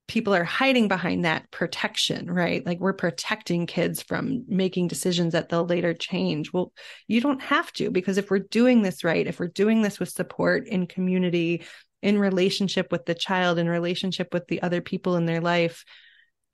people 0.09 0.33
are 0.33 0.43
hiding 0.43 0.87
behind 0.87 1.23
that 1.23 1.49
protection, 1.51 2.31
right? 2.31 2.65
Like 2.65 2.79
we're 2.79 2.93
protecting 2.93 3.67
kids 3.67 4.01
from 4.01 4.43
making 4.47 4.87
decisions 4.87 5.33
that 5.33 5.49
they'll 5.49 5.67
later 5.67 5.93
change. 5.93 6.51
Well, 6.51 6.73
you 7.07 7.21
don't 7.21 7.41
have 7.43 7.71
to, 7.73 7.91
because 7.91 8.17
if 8.17 8.31
we're 8.31 8.39
doing 8.39 8.81
this 8.81 9.03
right, 9.03 9.27
if 9.27 9.39
we're 9.39 9.49
doing 9.49 9.83
this 9.83 9.99
with 9.99 10.09
support 10.09 10.67
in 10.67 10.87
community, 10.87 11.63
in 12.01 12.17
relationship 12.17 12.91
with 12.91 13.05
the 13.05 13.13
child, 13.13 13.59
in 13.59 13.69
relationship 13.69 14.33
with 14.33 14.47
the 14.47 14.63
other 14.63 14.81
people 14.81 15.15
in 15.15 15.27
their 15.27 15.41
life, 15.41 15.85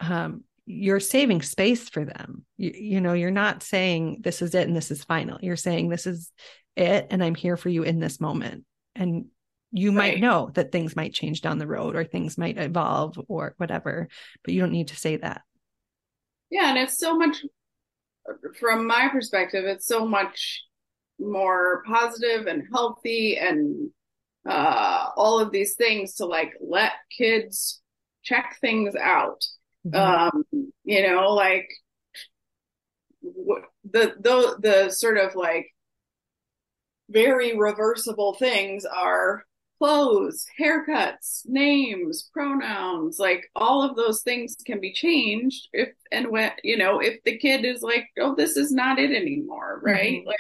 um, 0.01 0.43
you're 0.65 0.99
saving 0.99 1.41
space 1.41 1.89
for 1.89 2.05
them. 2.05 2.45
You, 2.57 2.71
you 2.73 3.01
know, 3.01 3.13
you're 3.13 3.31
not 3.31 3.63
saying 3.63 4.21
this 4.21 4.41
is 4.41 4.55
it 4.55 4.67
and 4.67 4.75
this 4.75 4.91
is 4.91 5.03
final. 5.03 5.37
You're 5.41 5.55
saying 5.55 5.89
this 5.89 6.07
is 6.07 6.31
it 6.75 7.07
and 7.09 7.23
I'm 7.23 7.35
here 7.35 7.57
for 7.57 7.69
you 7.69 7.83
in 7.83 7.99
this 7.99 8.19
moment. 8.19 8.65
And 8.95 9.25
you 9.71 9.89
right. 9.89 10.13
might 10.13 10.21
know 10.21 10.49
that 10.55 10.71
things 10.71 10.95
might 10.95 11.13
change 11.13 11.41
down 11.41 11.57
the 11.57 11.67
road 11.67 11.95
or 11.95 12.03
things 12.03 12.37
might 12.37 12.57
evolve 12.57 13.19
or 13.27 13.53
whatever, 13.57 14.07
but 14.43 14.53
you 14.53 14.61
don't 14.61 14.71
need 14.71 14.87
to 14.87 14.95
say 14.95 15.17
that. 15.17 15.41
Yeah. 16.49 16.69
And 16.69 16.77
it's 16.77 16.97
so 16.97 17.17
much, 17.17 17.43
from 18.59 18.87
my 18.87 19.09
perspective, 19.11 19.65
it's 19.65 19.85
so 19.85 20.05
much 20.05 20.63
more 21.19 21.83
positive 21.85 22.47
and 22.47 22.63
healthy 22.73 23.37
and 23.37 23.89
uh, 24.47 25.09
all 25.15 25.39
of 25.39 25.51
these 25.51 25.75
things 25.75 26.15
to 26.15 26.25
like 26.25 26.53
let 26.61 26.93
kids 27.15 27.81
check 28.23 28.57
things 28.61 28.95
out. 28.95 29.43
Mm-hmm. 29.85 29.95
Um, 29.95 30.71
you 30.83 31.07
know, 31.07 31.33
like 31.33 31.69
the 33.21 34.15
the 34.19 34.55
the 34.59 34.89
sort 34.89 35.17
of 35.17 35.35
like 35.35 35.67
very 37.09 37.57
reversible 37.57 38.33
things 38.33 38.85
are 38.85 39.43
clothes, 39.77 40.45
haircuts, 40.59 41.41
names, 41.45 42.29
pronouns, 42.33 43.19
like 43.19 43.49
all 43.55 43.83
of 43.83 43.95
those 43.95 44.21
things 44.21 44.55
can 44.65 44.79
be 44.79 44.93
changed 44.93 45.67
if 45.73 45.89
and 46.11 46.31
when 46.31 46.51
you 46.63 46.77
know 46.77 46.99
if 46.99 47.21
the 47.23 47.37
kid 47.37 47.65
is 47.65 47.81
like, 47.81 48.07
oh, 48.19 48.35
this 48.35 48.57
is 48.57 48.71
not 48.71 48.99
it 48.99 49.11
anymore, 49.11 49.79
right? 49.83 50.19
Mm-hmm. 50.19 50.27
Like, 50.27 50.37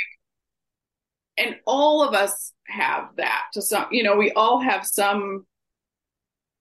and 1.37 1.57
all 1.67 2.07
of 2.07 2.13
us 2.13 2.53
have 2.67 3.09
that 3.17 3.43
to 3.53 3.61
some, 3.61 3.87
you 3.91 4.03
know, 4.03 4.15
we 4.15 4.31
all 4.31 4.59
have 4.61 4.85
some 4.85 5.45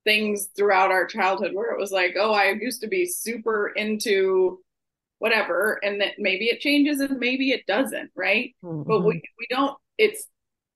things 0.04 0.48
throughout 0.56 0.90
our 0.90 1.06
childhood 1.06 1.52
where 1.54 1.72
it 1.72 1.80
was 1.80 1.90
like, 1.90 2.14
oh, 2.18 2.32
I 2.32 2.50
used 2.52 2.82
to 2.82 2.88
be 2.88 3.06
super 3.06 3.68
into 3.68 4.60
whatever, 5.18 5.80
and 5.82 6.00
that 6.00 6.14
maybe 6.18 6.46
it 6.46 6.60
changes 6.60 7.00
and 7.00 7.18
maybe 7.18 7.50
it 7.50 7.66
doesn't, 7.66 8.10
right? 8.14 8.54
Mm-hmm. 8.62 8.88
But 8.88 9.04
we 9.04 9.22
we 9.38 9.46
don't. 9.50 9.76
It's 9.98 10.26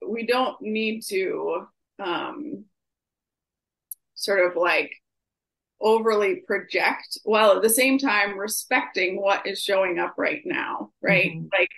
we 0.07 0.25
don't 0.25 0.59
need 0.61 1.01
to 1.09 1.67
um, 1.99 2.65
sort 4.15 4.45
of 4.45 4.55
like 4.55 4.91
overly 5.81 6.37
project 6.45 7.19
while 7.23 7.55
at 7.55 7.61
the 7.61 7.69
same 7.69 7.97
time 7.97 8.37
respecting 8.37 9.21
what 9.21 9.47
is 9.47 9.61
showing 9.61 9.97
up 9.97 10.13
right 10.17 10.41
now 10.43 10.91
right 11.01 11.31
mm-hmm. 11.31 11.47
like 11.57 11.71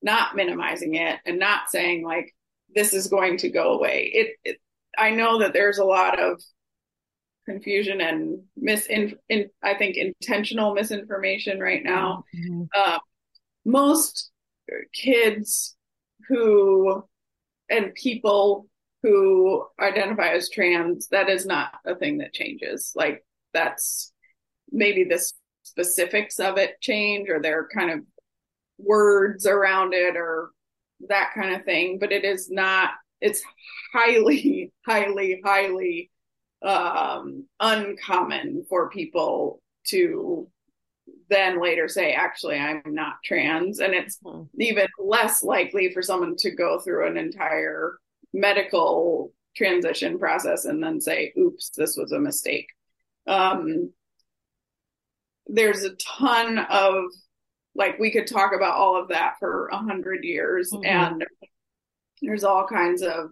not 0.00 0.34
minimizing 0.34 0.94
it 0.94 1.20
and 1.26 1.38
not 1.38 1.68
saying 1.68 2.02
like 2.02 2.34
this 2.74 2.94
is 2.94 3.08
going 3.08 3.36
to 3.36 3.50
go 3.50 3.74
away 3.74 4.10
it, 4.14 4.36
it 4.42 4.56
i 4.96 5.10
know 5.10 5.40
that 5.40 5.52
there's 5.52 5.76
a 5.76 5.84
lot 5.84 6.18
of 6.18 6.42
confusion 7.46 8.00
and 8.00 8.40
misin 8.62 9.14
in, 9.28 9.48
i 9.62 9.74
think 9.74 9.96
intentional 9.96 10.74
misinformation 10.74 11.58
right 11.58 11.82
now 11.82 12.24
mm-hmm. 12.34 12.62
uh, 12.76 12.98
most 13.64 14.30
kids 14.94 15.76
who 16.28 17.02
and 17.68 17.94
people 17.94 18.66
who 19.02 19.66
identify 19.80 20.28
as 20.28 20.48
trans, 20.48 21.08
that 21.08 21.28
is 21.28 21.44
not 21.44 21.72
a 21.84 21.94
thing 21.94 22.18
that 22.18 22.32
changes. 22.32 22.92
Like 22.94 23.24
that's 23.52 24.12
maybe 24.70 25.04
the 25.04 25.24
specifics 25.64 26.38
of 26.38 26.56
it 26.56 26.80
change 26.80 27.28
or 27.28 27.40
their 27.40 27.68
kind 27.74 27.90
of 27.90 28.00
words 28.78 29.46
around 29.46 29.92
it 29.94 30.16
or 30.16 30.50
that 31.08 31.32
kind 31.34 31.54
of 31.54 31.64
thing, 31.64 31.98
but 31.98 32.12
it 32.12 32.24
is 32.24 32.48
not, 32.48 32.90
it's 33.20 33.42
highly, 33.92 34.72
highly, 34.86 35.42
highly 35.44 36.10
um, 36.64 37.46
uncommon 37.60 38.64
for 38.68 38.90
people 38.90 39.60
to 39.88 40.48
then 41.28 41.60
later 41.60 41.88
say, 41.88 42.12
actually, 42.12 42.56
I'm 42.56 42.82
not 42.86 43.14
trans. 43.24 43.80
And 43.80 43.94
it's 43.94 44.18
mm-hmm. 44.24 44.60
even 44.60 44.86
less 44.98 45.42
likely 45.42 45.92
for 45.92 46.02
someone 46.02 46.36
to 46.38 46.50
go 46.50 46.78
through 46.78 47.08
an 47.08 47.16
entire 47.16 47.98
medical 48.32 49.32
transition 49.56 50.18
process 50.18 50.64
and 50.64 50.82
then 50.82 51.00
say, 51.00 51.32
oops, 51.38 51.70
this 51.76 51.96
was 51.96 52.12
a 52.12 52.18
mistake. 52.18 52.68
Um, 53.26 53.92
there's 55.46 55.84
a 55.84 55.94
ton 55.96 56.58
of, 56.58 57.04
like, 57.74 57.98
we 57.98 58.10
could 58.10 58.26
talk 58.26 58.52
about 58.54 58.76
all 58.76 59.00
of 59.00 59.08
that 59.08 59.34
for 59.38 59.68
a 59.68 59.78
hundred 59.78 60.24
years, 60.24 60.70
mm-hmm. 60.72 60.84
and 60.84 61.24
there's 62.20 62.44
all 62.44 62.66
kinds 62.66 63.02
of 63.02 63.30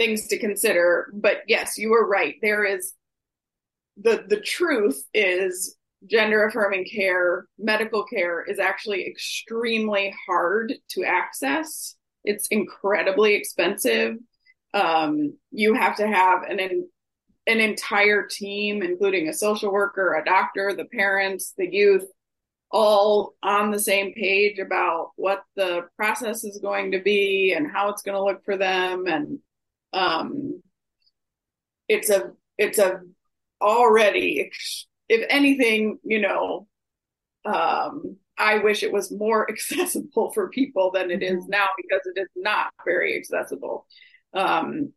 things 0.00 0.26
to 0.28 0.38
consider. 0.38 1.10
But 1.12 1.42
yes, 1.46 1.78
you 1.78 1.90
were 1.90 2.06
right. 2.06 2.36
There 2.42 2.64
is 2.64 2.92
the 4.00 4.24
the 4.28 4.40
truth 4.40 5.02
is 5.12 5.76
gender 6.06 6.46
affirming 6.46 6.86
care, 6.86 7.46
medical 7.58 8.04
care 8.04 8.42
is 8.42 8.58
actually 8.58 9.06
extremely 9.06 10.14
hard 10.26 10.72
to 10.88 11.04
access 11.04 11.96
it's 12.24 12.46
incredibly 12.48 13.34
expensive. 13.34 14.16
Um, 14.74 15.36
you 15.50 15.74
have 15.74 15.96
to 15.96 16.06
have 16.06 16.42
an 16.42 16.88
an 17.46 17.60
entire 17.60 18.26
team, 18.26 18.82
including 18.82 19.28
a 19.28 19.32
social 19.32 19.72
worker, 19.72 20.14
a 20.14 20.24
doctor, 20.24 20.74
the 20.74 20.84
parents, 20.84 21.54
the 21.56 21.66
youth, 21.66 22.04
all 22.70 23.34
on 23.42 23.70
the 23.70 23.80
same 23.80 24.12
page 24.12 24.58
about 24.58 25.10
what 25.16 25.42
the 25.56 25.88
process 25.96 26.44
is 26.44 26.58
going 26.58 26.92
to 26.92 27.00
be 27.00 27.54
and 27.56 27.70
how 27.72 27.88
it's 27.88 28.02
going 28.02 28.14
to 28.14 28.22
look 28.22 28.44
for 28.44 28.56
them. 28.56 29.06
And 29.06 29.38
um, 29.92 30.62
it's 31.88 32.10
a 32.10 32.32
it's 32.58 32.78
a 32.78 33.00
already, 33.60 34.50
if 35.08 35.26
anything, 35.28 35.98
you 36.04 36.20
know, 36.20 36.66
um, 37.44 38.16
I 38.38 38.58
wish 38.58 38.82
it 38.82 38.92
was 38.92 39.10
more 39.10 39.50
accessible 39.50 40.30
for 40.32 40.48
people 40.48 40.90
than 40.92 41.10
it 41.10 41.22
is 41.22 41.42
mm-hmm. 41.42 41.50
now 41.50 41.66
because 41.76 42.00
it 42.14 42.20
is 42.20 42.28
not 42.36 42.72
very 42.84 43.16
accessible. 43.16 43.86
Um, 44.32 44.92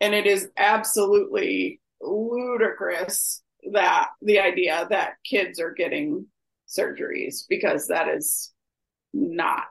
and 0.00 0.14
it 0.14 0.26
is 0.26 0.48
absolutely 0.56 1.80
ludicrous 2.00 3.42
that 3.72 4.08
the 4.22 4.38
idea 4.38 4.86
that 4.90 5.14
kids 5.24 5.58
are 5.60 5.72
getting 5.72 6.26
surgeries 6.68 7.44
because 7.48 7.88
that 7.88 8.08
is 8.08 8.52
not 9.12 9.66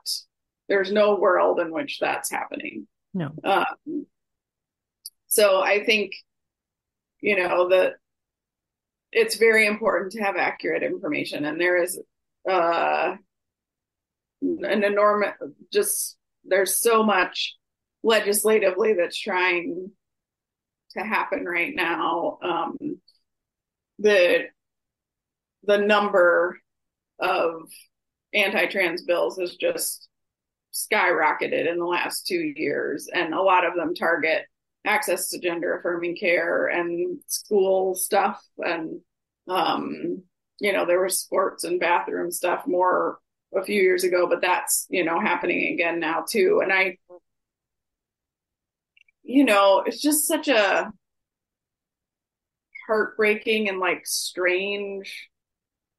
there's 0.68 0.92
no 0.92 1.16
world 1.16 1.60
in 1.60 1.72
which 1.72 1.98
that's 1.98 2.30
happening 2.30 2.86
no. 3.14 3.30
Um, 3.44 4.06
so 5.28 5.60
i 5.60 5.84
think 5.84 6.12
you 7.20 7.36
know 7.36 7.68
that 7.68 7.94
it's 9.12 9.36
very 9.36 9.66
important 9.66 10.12
to 10.12 10.22
have 10.22 10.36
accurate 10.36 10.82
information 10.82 11.44
and 11.44 11.60
there 11.60 11.82
is 11.82 12.00
uh, 12.50 13.14
an 14.42 14.84
enormous 14.84 15.32
just 15.72 16.16
there's 16.44 16.80
so 16.80 17.02
much 17.02 17.56
legislatively 18.02 18.94
that's 18.94 19.18
trying 19.18 19.90
to 20.96 21.00
happen 21.00 21.44
right 21.44 21.74
now 21.74 22.38
um, 22.42 22.76
the 23.98 24.44
the 25.64 25.78
number 25.78 26.58
of 27.18 27.68
anti-trans 28.32 29.02
bills 29.02 29.38
is 29.38 29.56
just 29.56 30.07
skyrocketed 30.92 31.70
in 31.70 31.78
the 31.78 31.84
last 31.84 32.26
two 32.26 32.52
years 32.56 33.08
and 33.12 33.34
a 33.34 33.42
lot 33.42 33.66
of 33.66 33.74
them 33.74 33.94
target 33.94 34.44
access 34.84 35.28
to 35.28 35.38
gender 35.38 35.78
affirming 35.78 36.16
care 36.16 36.66
and 36.66 37.18
school 37.26 37.94
stuff 37.94 38.40
and 38.58 39.00
um, 39.48 40.22
you 40.60 40.72
know, 40.72 40.86
there 40.86 41.02
was 41.02 41.20
sports 41.20 41.64
and 41.64 41.80
bathroom 41.80 42.30
stuff 42.30 42.66
more 42.66 43.18
a 43.54 43.62
few 43.62 43.80
years 43.80 44.04
ago, 44.04 44.26
but 44.28 44.40
that's, 44.42 44.86
you 44.90 45.04
know, 45.04 45.20
happening 45.20 45.72
again 45.72 46.00
now 46.00 46.24
too. 46.28 46.60
And 46.62 46.72
I, 46.72 46.98
you 49.22 49.44
know, 49.44 49.82
it's 49.86 50.00
just 50.00 50.26
such 50.26 50.48
a 50.48 50.90
heartbreaking 52.86 53.68
and 53.68 53.78
like 53.78 54.06
strange 54.06 55.28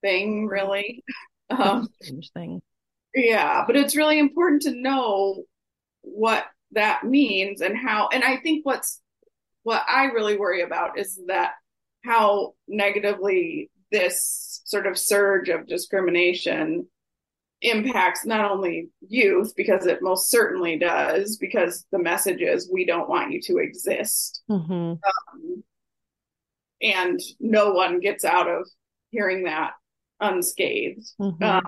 thing, 0.02 0.48
really. 0.48 1.04
Um, 1.52 1.88
strange 2.00 2.30
thing. 2.32 2.62
Yeah, 3.16 3.64
but 3.66 3.76
it's 3.76 3.96
really 3.96 4.20
important 4.20 4.64
to 4.64 4.72
know 4.72 5.44
what 6.02 6.46
that 6.72 7.04
means 7.04 7.62
and 7.62 7.78
how. 7.78 8.10
And 8.12 8.24
I 8.24 8.38
think 8.38 8.66
what's 8.66 9.02
what 9.64 9.84
I 9.88 10.06
really 10.06 10.38
worry 10.38 10.62
about 10.62 10.98
is 10.98 11.20
that 11.28 11.54
how 12.06 12.54
negatively 12.68 13.70
this 13.92 14.62
sort 14.66 14.88
of 14.88 14.98
surge 14.98 15.50
of 15.50 15.68
discrimination 15.68 16.88
impacts 17.62 18.26
not 18.26 18.50
only 18.50 18.90
youth 19.02 19.54
because 19.56 19.86
it 19.86 20.02
most 20.02 20.30
certainly 20.30 20.78
does 20.80 21.38
because 21.38 21.86
the 21.92 22.00
message 22.00 22.42
is 22.42 22.72
we 22.72 22.86
don't 22.86 23.10
want 23.10 23.32
you 23.32 23.42
to 23.42 23.58
exist 23.58 24.42
mm-hmm. 24.50 24.74
um, 24.74 25.64
and 26.82 27.20
no 27.40 27.74
one 27.74 28.00
gets 28.00 28.24
out 28.24 28.48
of 28.48 28.66
hearing 29.12 29.44
that 29.44 29.72
unscathed 30.22 31.12
mm-hmm. 31.20 31.44
um, 31.44 31.64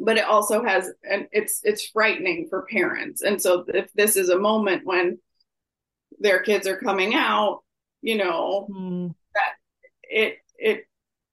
but 0.00 0.16
it 0.16 0.24
also 0.24 0.64
has 0.64 0.90
and 1.08 1.28
it's 1.30 1.60
it's 1.62 1.86
frightening 1.86 2.46
for 2.48 2.66
parents 2.70 3.22
and 3.22 3.40
so 3.40 3.64
if 3.68 3.92
this 3.92 4.16
is 4.16 4.30
a 4.30 4.38
moment 4.38 4.84
when 4.84 5.18
their 6.18 6.42
kids 6.42 6.66
are 6.66 6.78
coming 6.78 7.14
out 7.14 7.60
you 8.00 8.16
know 8.16 8.66
mm. 8.70 9.14
that 9.34 9.52
it 10.02 10.38
it 10.56 10.84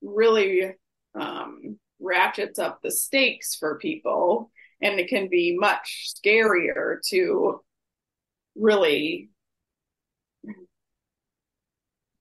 really 0.01 0.73
um, 1.19 1.79
ratchets 1.99 2.59
up 2.59 2.79
the 2.83 2.91
stakes 2.91 3.55
for 3.55 3.79
people 3.79 4.51
and 4.81 4.99
it 4.99 5.07
can 5.07 5.27
be 5.29 5.57
much 5.57 6.13
scarier 6.15 6.97
to 7.09 7.59
really 8.55 9.29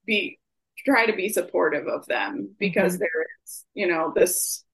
be 0.07 0.39
try 0.85 1.07
to 1.07 1.17
be 1.17 1.29
supportive 1.29 1.89
of 1.89 2.07
them 2.07 2.55
because 2.59 2.95
mm-hmm. 2.95 3.01
there 3.01 3.27
is 3.45 3.65
you 3.75 3.89
know 3.89 4.13
this 4.15 4.65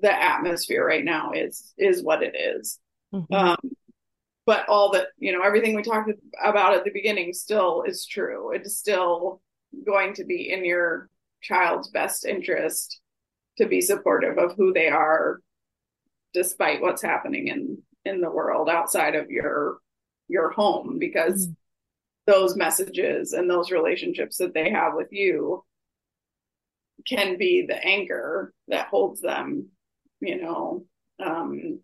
the 0.00 0.12
atmosphere 0.12 0.84
right 0.86 1.04
now 1.04 1.32
is 1.32 1.72
is 1.76 2.02
what 2.02 2.22
it 2.22 2.34
is. 2.36 2.78
Mhm. 3.14 3.32
Um, 3.32 3.58
but 4.46 4.68
all 4.68 4.92
that 4.92 5.08
you 5.18 5.32
know, 5.32 5.42
everything 5.42 5.74
we 5.74 5.82
talked 5.82 6.10
about 6.42 6.74
at 6.74 6.84
the 6.84 6.90
beginning 6.92 7.32
still 7.32 7.82
is 7.82 8.06
true. 8.06 8.52
It's 8.52 8.76
still 8.76 9.40
going 9.84 10.14
to 10.14 10.24
be 10.24 10.50
in 10.52 10.64
your 10.64 11.10
child's 11.42 11.88
best 11.90 12.24
interest 12.24 13.00
to 13.58 13.66
be 13.66 13.80
supportive 13.80 14.38
of 14.38 14.54
who 14.56 14.72
they 14.72 14.88
are, 14.88 15.40
despite 16.32 16.80
what's 16.80 17.02
happening 17.02 17.48
in 17.48 17.82
in 18.04 18.20
the 18.20 18.30
world 18.30 18.68
outside 18.68 19.14
of 19.14 19.30
your 19.30 19.78
your 20.28 20.50
home, 20.50 20.98
because 20.98 21.48
Mhm. 21.48 21.56
those 22.26 22.56
messages 22.56 23.32
and 23.32 23.48
those 23.48 23.70
relationships 23.70 24.36
that 24.36 24.52
they 24.54 24.70
have 24.70 24.94
with 24.94 25.12
you 25.12 25.64
can 27.06 27.38
be 27.38 27.64
the 27.66 27.82
anchor 27.84 28.52
that 28.68 28.88
holds 28.88 29.20
them, 29.20 29.70
you 30.20 30.40
know, 30.40 30.84
um, 31.24 31.80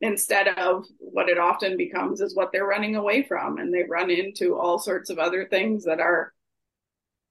instead 0.00 0.48
of 0.48 0.84
what 0.98 1.28
it 1.28 1.38
often 1.38 1.76
becomes 1.76 2.20
is 2.20 2.34
what 2.34 2.50
they're 2.52 2.66
running 2.66 2.96
away 2.96 3.22
from. 3.22 3.58
And 3.58 3.72
they 3.72 3.84
run 3.88 4.10
into 4.10 4.56
all 4.56 4.78
sorts 4.78 5.10
of 5.10 5.18
other 5.18 5.46
things 5.46 5.84
that 5.84 6.00
are 6.00 6.32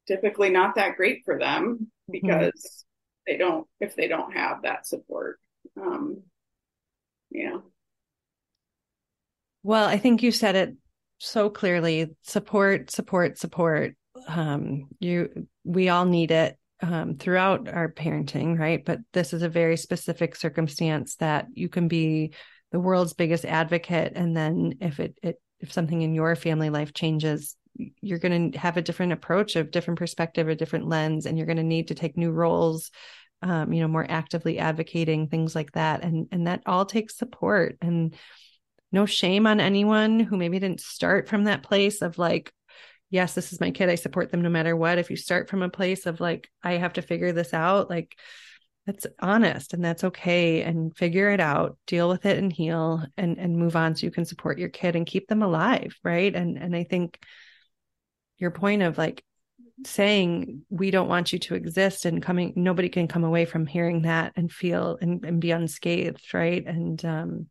typically 0.07 0.49
not 0.49 0.75
that 0.75 0.97
great 0.97 1.21
for 1.25 1.37
them 1.37 1.91
because 2.09 2.85
they 3.27 3.37
don't, 3.37 3.67
if 3.79 3.95
they 3.95 4.07
don't 4.07 4.33
have 4.33 4.63
that 4.63 4.87
support. 4.87 5.39
Um, 5.79 6.23
yeah. 7.29 7.57
Well, 9.63 9.87
I 9.87 9.97
think 9.97 10.21
you 10.21 10.31
said 10.31 10.55
it 10.55 10.75
so 11.19 11.49
clearly. 11.49 12.15
Support, 12.23 12.91
support, 12.91 13.37
support. 13.37 13.95
Um, 14.27 14.87
you 14.99 15.47
we 15.63 15.89
all 15.89 16.05
need 16.05 16.31
it 16.31 16.57
um, 16.81 17.15
throughout 17.17 17.67
our 17.67 17.91
parenting, 17.91 18.57
right? 18.59 18.83
But 18.83 18.99
this 19.13 19.33
is 19.33 19.41
a 19.41 19.49
very 19.49 19.77
specific 19.77 20.35
circumstance 20.35 21.15
that 21.17 21.47
you 21.53 21.69
can 21.69 21.87
be 21.87 22.33
the 22.71 22.79
world's 22.79 23.13
biggest 23.13 23.45
advocate, 23.45 24.13
and 24.15 24.35
then 24.35 24.75
if 24.81 24.99
it, 24.99 25.17
it 25.23 25.41
if 25.59 25.71
something 25.71 26.01
in 26.01 26.13
your 26.13 26.35
family 26.35 26.69
life 26.69 26.93
changes, 26.93 27.55
you're 28.01 28.19
going 28.19 28.51
to 28.51 28.57
have 28.57 28.77
a 28.77 28.81
different 28.81 29.13
approach, 29.13 29.55
a 29.55 29.63
different 29.63 29.99
perspective, 29.99 30.49
a 30.49 30.55
different 30.55 30.87
lens, 30.87 31.25
and 31.25 31.37
you're 31.37 31.47
going 31.47 31.57
to 31.57 31.63
need 31.63 31.87
to 31.89 31.95
take 31.95 32.17
new 32.17 32.31
roles. 32.31 32.91
Um, 33.41 33.73
you 33.73 33.81
know, 33.81 33.87
more 33.87 34.05
actively 34.09 34.59
advocating 34.59 35.27
things 35.27 35.55
like 35.55 35.71
that, 35.73 36.03
and 36.03 36.27
and 36.31 36.47
that 36.47 36.63
all 36.65 36.85
takes 36.85 37.17
support 37.17 37.77
and 37.81 38.15
no 38.91 39.05
shame 39.05 39.45
on 39.45 39.59
anyone 39.59 40.19
who 40.21 40.37
maybe 40.37 40.57
didn't 40.57 40.79
start 40.79 41.27
from 41.27 41.43
that 41.43 41.63
place 41.63 42.01
of 42.01 42.17
like 42.17 42.53
yes 43.15 43.33
this 43.33 43.53
is 43.53 43.61
my 43.61 43.71
kid 43.71 43.89
i 43.89 43.95
support 43.95 44.29
them 44.29 44.41
no 44.41 44.49
matter 44.49 44.75
what. 44.75 44.97
If 44.97 45.09
you 45.09 45.15
start 45.15 45.49
from 45.49 45.61
a 45.61 45.69
place 45.69 46.05
of 46.05 46.19
like 46.19 46.49
i 46.61 46.73
have 46.73 46.93
to 46.93 47.01
figure 47.01 47.31
this 47.31 47.53
out 47.53 47.89
like 47.89 48.17
that's 48.85 49.07
honest 49.19 49.73
and 49.73 49.83
that's 49.83 50.03
okay 50.03 50.61
and 50.61 50.95
figure 50.95 51.31
it 51.31 51.39
out 51.39 51.77
deal 51.87 52.09
with 52.09 52.25
it 52.25 52.37
and 52.37 52.51
heal 52.51 53.03
and 53.17 53.39
and 53.39 53.57
move 53.57 53.75
on 53.75 53.95
so 53.95 54.05
you 54.05 54.11
can 54.11 54.25
support 54.25 54.59
your 54.59 54.69
kid 54.69 54.95
and 54.95 55.07
keep 55.07 55.27
them 55.27 55.41
alive 55.41 55.97
right? 56.03 56.35
And 56.35 56.57
and 56.57 56.75
i 56.75 56.83
think 56.83 57.19
your 58.37 58.51
point 58.51 58.81
of 58.81 58.97
like 58.97 59.23
saying 59.85 60.63
we 60.69 60.91
don't 60.91 61.07
want 61.07 61.31
you 61.31 61.39
to 61.39 61.55
exist 61.55 62.05
and 62.05 62.21
coming 62.21 62.51
nobody 62.57 62.89
can 62.89 63.07
come 63.07 63.23
away 63.23 63.45
from 63.45 63.65
hearing 63.65 64.01
that 64.01 64.33
and 64.35 64.51
feel 64.51 64.97
and, 65.01 65.23
and 65.23 65.39
be 65.39 65.51
unscathed 65.51 66.33
right? 66.33 66.65
And 66.65 67.03
um 67.05 67.49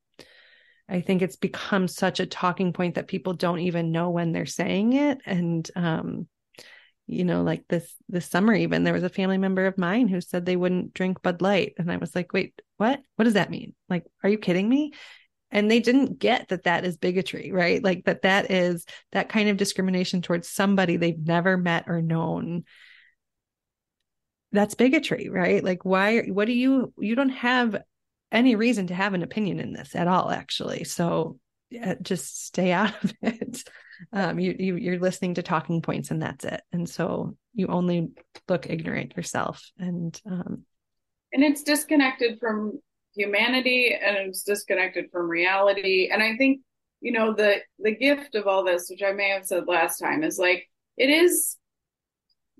I 0.88 1.00
think 1.00 1.22
it's 1.22 1.36
become 1.36 1.88
such 1.88 2.20
a 2.20 2.26
talking 2.26 2.72
point 2.72 2.96
that 2.96 3.08
people 3.08 3.32
don't 3.32 3.60
even 3.60 3.92
know 3.92 4.10
when 4.10 4.32
they're 4.32 4.46
saying 4.46 4.92
it. 4.92 5.18
And 5.24 5.68
um, 5.76 6.28
you 7.06 7.24
know, 7.24 7.42
like 7.42 7.66
this 7.68 7.94
this 8.08 8.26
summer 8.26 8.54
even 8.54 8.84
there 8.84 8.94
was 8.94 9.02
a 9.02 9.08
family 9.08 9.38
member 9.38 9.66
of 9.66 9.78
mine 9.78 10.08
who 10.08 10.20
said 10.20 10.44
they 10.44 10.56
wouldn't 10.56 10.94
drink 10.94 11.22
Bud 11.22 11.42
Light. 11.42 11.74
And 11.78 11.90
I 11.90 11.96
was 11.96 12.14
like, 12.14 12.32
wait, 12.32 12.60
what? 12.76 13.00
What 13.16 13.24
does 13.24 13.34
that 13.34 13.50
mean? 13.50 13.74
Like, 13.88 14.04
are 14.22 14.28
you 14.28 14.38
kidding 14.38 14.68
me? 14.68 14.92
And 15.50 15.70
they 15.70 15.80
didn't 15.80 16.18
get 16.18 16.48
that 16.48 16.64
that 16.64 16.84
is 16.84 16.96
bigotry, 16.96 17.52
right? 17.52 17.82
Like 17.82 18.04
that 18.06 18.22
that 18.22 18.50
is 18.50 18.84
that 19.12 19.28
kind 19.28 19.48
of 19.48 19.56
discrimination 19.56 20.20
towards 20.20 20.48
somebody 20.48 20.96
they've 20.96 21.18
never 21.18 21.56
met 21.56 21.84
or 21.86 22.02
known. 22.02 22.64
That's 24.52 24.74
bigotry, 24.74 25.28
right? 25.28 25.62
Like, 25.62 25.84
why? 25.84 26.22
What 26.22 26.46
do 26.46 26.52
you? 26.52 26.92
You 26.98 27.14
don't 27.14 27.30
have 27.30 27.76
any 28.34 28.56
reason 28.56 28.88
to 28.88 28.94
have 28.94 29.14
an 29.14 29.22
opinion 29.22 29.60
in 29.60 29.72
this 29.72 29.94
at 29.94 30.08
all 30.08 30.30
actually. 30.30 30.84
So 30.84 31.38
uh, 31.82 31.94
just 32.02 32.46
stay 32.46 32.72
out 32.72 33.02
of 33.02 33.12
it. 33.22 33.64
Um, 34.12 34.38
you, 34.38 34.54
you 34.58 34.76
you're 34.76 34.98
listening 34.98 35.34
to 35.34 35.42
talking 35.42 35.80
points 35.80 36.10
and 36.10 36.20
that's 36.20 36.44
it. 36.44 36.60
And 36.72 36.88
so 36.88 37.36
you 37.54 37.68
only 37.68 38.10
look 38.48 38.68
ignorant 38.68 39.16
yourself 39.16 39.70
and 39.78 40.20
um, 40.26 40.64
and 41.32 41.42
it's 41.42 41.62
disconnected 41.62 42.38
from 42.38 42.80
humanity 43.14 43.94
and 43.94 44.16
it's 44.16 44.42
disconnected 44.42 45.06
from 45.12 45.28
reality. 45.28 46.10
And 46.12 46.22
i 46.22 46.36
think 46.36 46.60
you 47.04 47.12
know 47.12 47.34
the 47.34 47.58
the 47.78 47.94
gift 47.94 48.34
of 48.34 48.46
all 48.46 48.64
this 48.64 48.88
which 48.88 49.02
i 49.02 49.12
may 49.12 49.28
have 49.28 49.44
said 49.44 49.68
last 49.68 49.98
time 49.98 50.24
is 50.24 50.38
like 50.38 50.66
it 50.96 51.10
is 51.10 51.56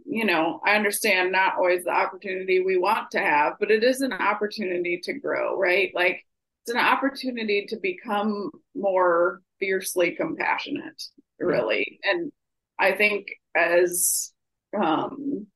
you 0.04 0.24
know, 0.24 0.60
I 0.64 0.76
understand 0.76 1.32
not 1.32 1.56
always 1.56 1.84
the 1.84 1.90
opportunity 1.90 2.60
we 2.60 2.76
want 2.76 3.10
to 3.12 3.18
have, 3.18 3.54
but 3.58 3.70
it 3.70 3.82
is 3.82 4.00
an 4.00 4.12
opportunity 4.12 5.00
to 5.04 5.14
grow, 5.14 5.58
right? 5.58 5.90
Like 5.94 6.24
it's 6.62 6.74
an 6.74 6.80
opportunity 6.80 7.66
to 7.66 7.76
become 7.76 8.50
more 8.74 9.40
fiercely 9.58 10.12
compassionate, 10.12 11.02
really. 11.38 12.00
And 12.04 12.32
I 12.78 12.92
think 12.92 13.28
as 13.54 14.32
um 14.78 15.46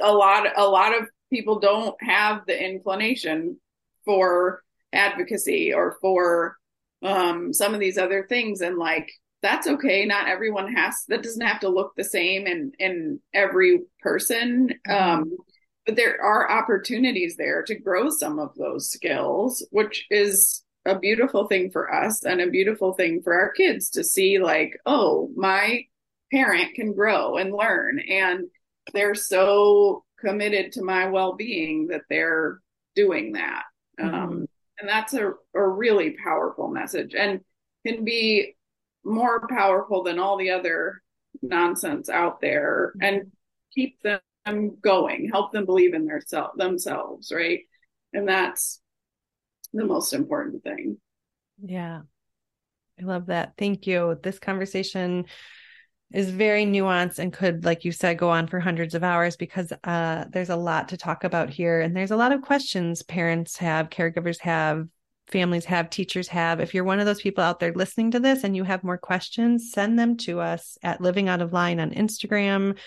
a 0.00 0.12
lot 0.12 0.46
a 0.56 0.66
lot 0.66 0.96
of 1.00 1.08
people 1.30 1.60
don't 1.60 1.96
have 2.02 2.46
the 2.46 2.64
inclination 2.64 3.58
for 4.04 4.62
advocacy 4.92 5.72
or 5.72 5.96
for 6.00 6.56
um 7.02 7.52
some 7.52 7.74
of 7.74 7.80
these 7.80 7.98
other 7.98 8.26
things 8.28 8.60
and 8.60 8.78
like 8.78 9.10
that's 9.44 9.66
okay. 9.66 10.06
Not 10.06 10.26
everyone 10.26 10.72
has 10.72 11.04
that 11.08 11.22
doesn't 11.22 11.46
have 11.46 11.60
to 11.60 11.68
look 11.68 11.92
the 11.94 12.02
same 12.02 12.46
in 12.46 12.72
in 12.78 13.20
every 13.34 13.80
person. 14.00 14.70
Um, 14.88 15.36
but 15.84 15.96
there 15.96 16.20
are 16.22 16.50
opportunities 16.50 17.36
there 17.36 17.62
to 17.64 17.74
grow 17.74 18.08
some 18.08 18.38
of 18.38 18.54
those 18.56 18.90
skills, 18.90 19.66
which 19.70 20.06
is 20.10 20.64
a 20.86 20.98
beautiful 20.98 21.46
thing 21.46 21.70
for 21.70 21.94
us 21.94 22.24
and 22.24 22.40
a 22.40 22.50
beautiful 22.50 22.94
thing 22.94 23.20
for 23.22 23.34
our 23.34 23.52
kids 23.52 23.90
to 23.90 24.02
see 24.02 24.38
like, 24.38 24.78
oh, 24.86 25.30
my 25.36 25.82
parent 26.32 26.74
can 26.74 26.94
grow 26.94 27.36
and 27.36 27.52
learn 27.52 28.00
and 28.00 28.44
they're 28.92 29.14
so 29.14 30.04
committed 30.18 30.72
to 30.72 30.82
my 30.82 31.06
well-being 31.08 31.88
that 31.88 32.02
they're 32.08 32.60
doing 32.94 33.32
that. 33.32 33.64
Mhm. 34.00 34.12
Um, 34.14 34.46
and 34.78 34.88
that's 34.88 35.12
a, 35.12 35.32
a 35.54 35.68
really 35.68 36.16
powerful 36.22 36.68
message 36.68 37.14
and 37.14 37.40
can 37.86 38.04
be 38.04 38.54
more 39.04 39.46
powerful 39.48 40.02
than 40.02 40.18
all 40.18 40.36
the 40.36 40.50
other 40.50 41.02
nonsense 41.42 42.08
out 42.08 42.40
there 42.40 42.92
and 43.00 43.32
keep 43.72 44.00
them 44.02 44.76
going, 44.80 45.28
help 45.32 45.52
them 45.52 45.64
believe 45.64 45.94
in 45.94 46.06
their 46.06 46.20
self 46.20 46.56
themselves, 46.56 47.32
right? 47.32 47.60
And 48.12 48.28
that's 48.28 48.80
the 49.72 49.84
most 49.84 50.12
important 50.12 50.62
thing. 50.62 50.98
yeah 51.64 52.00
i 53.00 53.02
love 53.02 53.26
that 53.26 53.54
thank 53.58 53.86
you 53.86 54.18
this 54.22 54.38
conversation 54.38 55.24
is 56.12 56.30
very 56.30 56.64
nuanced 56.64 57.18
and 57.18 57.32
could 57.32 57.64
like 57.64 57.84
you 57.84 57.90
said 57.92 58.18
go 58.18 58.30
on 58.30 58.46
for 58.46 58.60
hundreds 58.60 58.94
of 58.94 59.02
hours 59.02 59.36
because 59.36 59.72
uh, 59.84 60.24
there's 60.30 60.50
a 60.50 60.56
lot 60.56 60.88
to 60.88 60.96
talk 60.96 61.24
about 61.24 61.50
here 61.50 61.80
and 61.80 61.96
there's 61.96 62.12
a 62.12 62.16
lot 62.16 62.32
of 62.32 62.42
questions 62.42 63.02
parents 63.02 63.56
have 63.56 63.90
caregivers 63.90 64.38
have 64.40 64.86
families 65.34 65.64
have, 65.64 65.90
teachers 65.90 66.28
have. 66.28 66.60
If 66.60 66.74
you're 66.74 66.84
one 66.84 67.00
of 67.00 67.06
those 67.06 67.20
people 67.20 67.42
out 67.42 67.58
there 67.58 67.72
listening 67.72 68.12
to 68.12 68.20
this 68.20 68.44
and 68.44 68.54
you 68.54 68.62
have 68.62 68.84
more 68.84 68.96
questions, 68.96 69.72
send 69.72 69.98
them 69.98 70.16
to 70.18 70.38
us 70.38 70.78
at 70.80 71.00
Living 71.00 71.28
Out 71.28 71.42
of 71.42 71.52
Line 71.52 71.80
on 71.80 71.90
Instagram. 71.90 72.78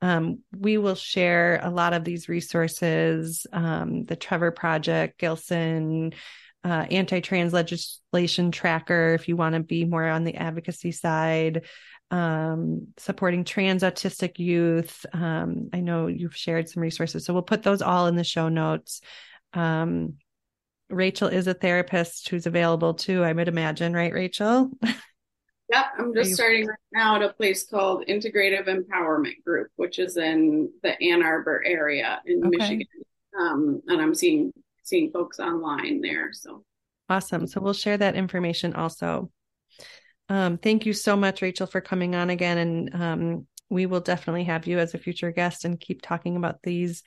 Um, 0.00 0.38
we 0.56 0.78
will 0.78 0.94
share 0.94 1.58
a 1.60 1.70
lot 1.70 1.94
of 1.94 2.04
these 2.04 2.28
resources 2.28 3.48
um, 3.52 4.04
the 4.04 4.14
Trevor 4.14 4.52
Project, 4.52 5.20
GLSEN, 5.20 6.14
uh, 6.62 6.86
anti 6.88 7.20
trans 7.20 7.52
legislation 7.52 8.52
tracker, 8.52 9.14
if 9.14 9.26
you 9.26 9.34
want 9.34 9.56
to 9.56 9.60
be 9.60 9.84
more 9.84 10.06
on 10.06 10.22
the 10.22 10.36
advocacy 10.36 10.92
side. 10.92 11.64
Um, 12.12 12.86
supporting 12.96 13.42
trans 13.42 13.82
autistic 13.82 14.38
youth. 14.38 15.04
Um, 15.12 15.68
I 15.72 15.80
know 15.80 16.06
you've 16.06 16.36
shared 16.36 16.68
some 16.68 16.80
resources, 16.80 17.24
so 17.24 17.32
we'll 17.32 17.42
put 17.42 17.64
those 17.64 17.82
all 17.82 18.06
in 18.06 18.14
the 18.14 18.22
show 18.22 18.48
notes. 18.48 19.00
Um, 19.52 20.14
Rachael 20.90 21.28
is 21.28 21.46
a 21.46 21.54
therapist 21.54 22.28
who's 22.28 22.46
available 22.46 22.94
too, 22.94 23.22
I 23.22 23.32
would 23.32 23.48
imagine, 23.48 23.92
right, 23.92 24.12
Rachael? 24.12 24.70
Yep, 25.70 25.84
I'm 25.98 26.14
just 26.14 26.30
you- 26.30 26.34
starting 26.34 26.66
right 26.66 26.78
now 26.94 27.16
at 27.16 27.22
a 27.22 27.28
place 27.34 27.66
called 27.66 28.06
Integrative 28.08 28.68
Empowerment 28.68 29.44
Group, 29.44 29.68
which 29.76 29.98
is 29.98 30.16
in 30.16 30.70
the 30.82 30.98
Ann 31.02 31.22
Arbor 31.22 31.62
area 31.62 32.22
in 32.24 32.38
Okay. 32.38 32.56
Michigan. 32.56 32.86
Um, 33.38 33.82
and 33.86 34.00
I'm 34.00 34.14
seeing 34.14 34.50
seeing 34.82 35.10
folks 35.10 35.38
online 35.38 36.00
there. 36.00 36.32
So 36.32 36.64
Awesome. 37.10 37.46
So 37.46 37.60
we'll 37.60 37.74
share 37.74 37.98
that 37.98 38.14
information 38.14 38.74
also. 38.74 39.30
Um, 40.30 40.56
thank 40.56 40.86
you 40.86 40.94
so 40.94 41.16
much, 41.16 41.42
Rachael, 41.42 41.66
for 41.66 41.82
coming 41.82 42.14
on 42.14 42.30
again. 42.30 42.56
And 42.56 42.94
um, 42.94 43.46
we 43.68 43.84
will 43.84 44.00
definitely 44.00 44.44
have 44.44 44.66
you 44.66 44.78
as 44.78 44.94
a 44.94 44.98
future 44.98 45.32
guest 45.32 45.66
and 45.66 45.78
keep 45.78 46.00
talking 46.00 46.36
about 46.36 46.62
these 46.62 47.02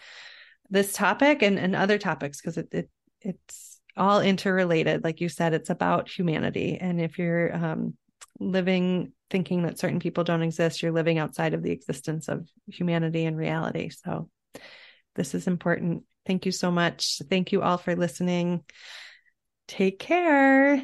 this 0.70 0.94
topic 0.94 1.42
and, 1.42 1.58
and 1.58 1.76
other 1.76 1.98
topics 1.98 2.40
because 2.40 2.58
it, 2.58 2.68
it 2.72 2.90
it's 3.22 3.71
all 3.98 4.22
interrelated. 4.22 5.04
Like 5.04 5.22
you 5.22 5.30
said, 5.30 5.54
it's 5.54 5.70
about 5.70 6.10
humanity. 6.10 6.78
And 6.80 7.02
if 7.02 7.18
you're 7.18 7.56
um, 7.56 7.98
living 8.40 9.14
thinking 9.30 9.64
that 9.64 9.80
certain 9.80 10.00
people 10.00 10.24
don't 10.24 10.42
exist, 10.42 10.82
you're 10.82 10.92
living 10.92 11.18
outside 11.18 11.54
of 11.54 11.64
the 11.64 11.72
existence 11.72 12.28
of 12.28 12.48
humanity 12.68 13.26
and 13.26 13.38
reality. 13.38 13.90
So 13.90 14.30
this 15.16 15.34
is 15.34 15.48
important. 15.48 16.04
Thank 16.26 16.46
you 16.46 16.52
so 16.52 16.72
much. 16.72 17.22
Thank 17.30 17.52
you 17.52 17.62
all 17.62 17.78
for 17.78 17.96
listening. 17.96 18.64
Take 19.68 20.00
care. 20.00 20.84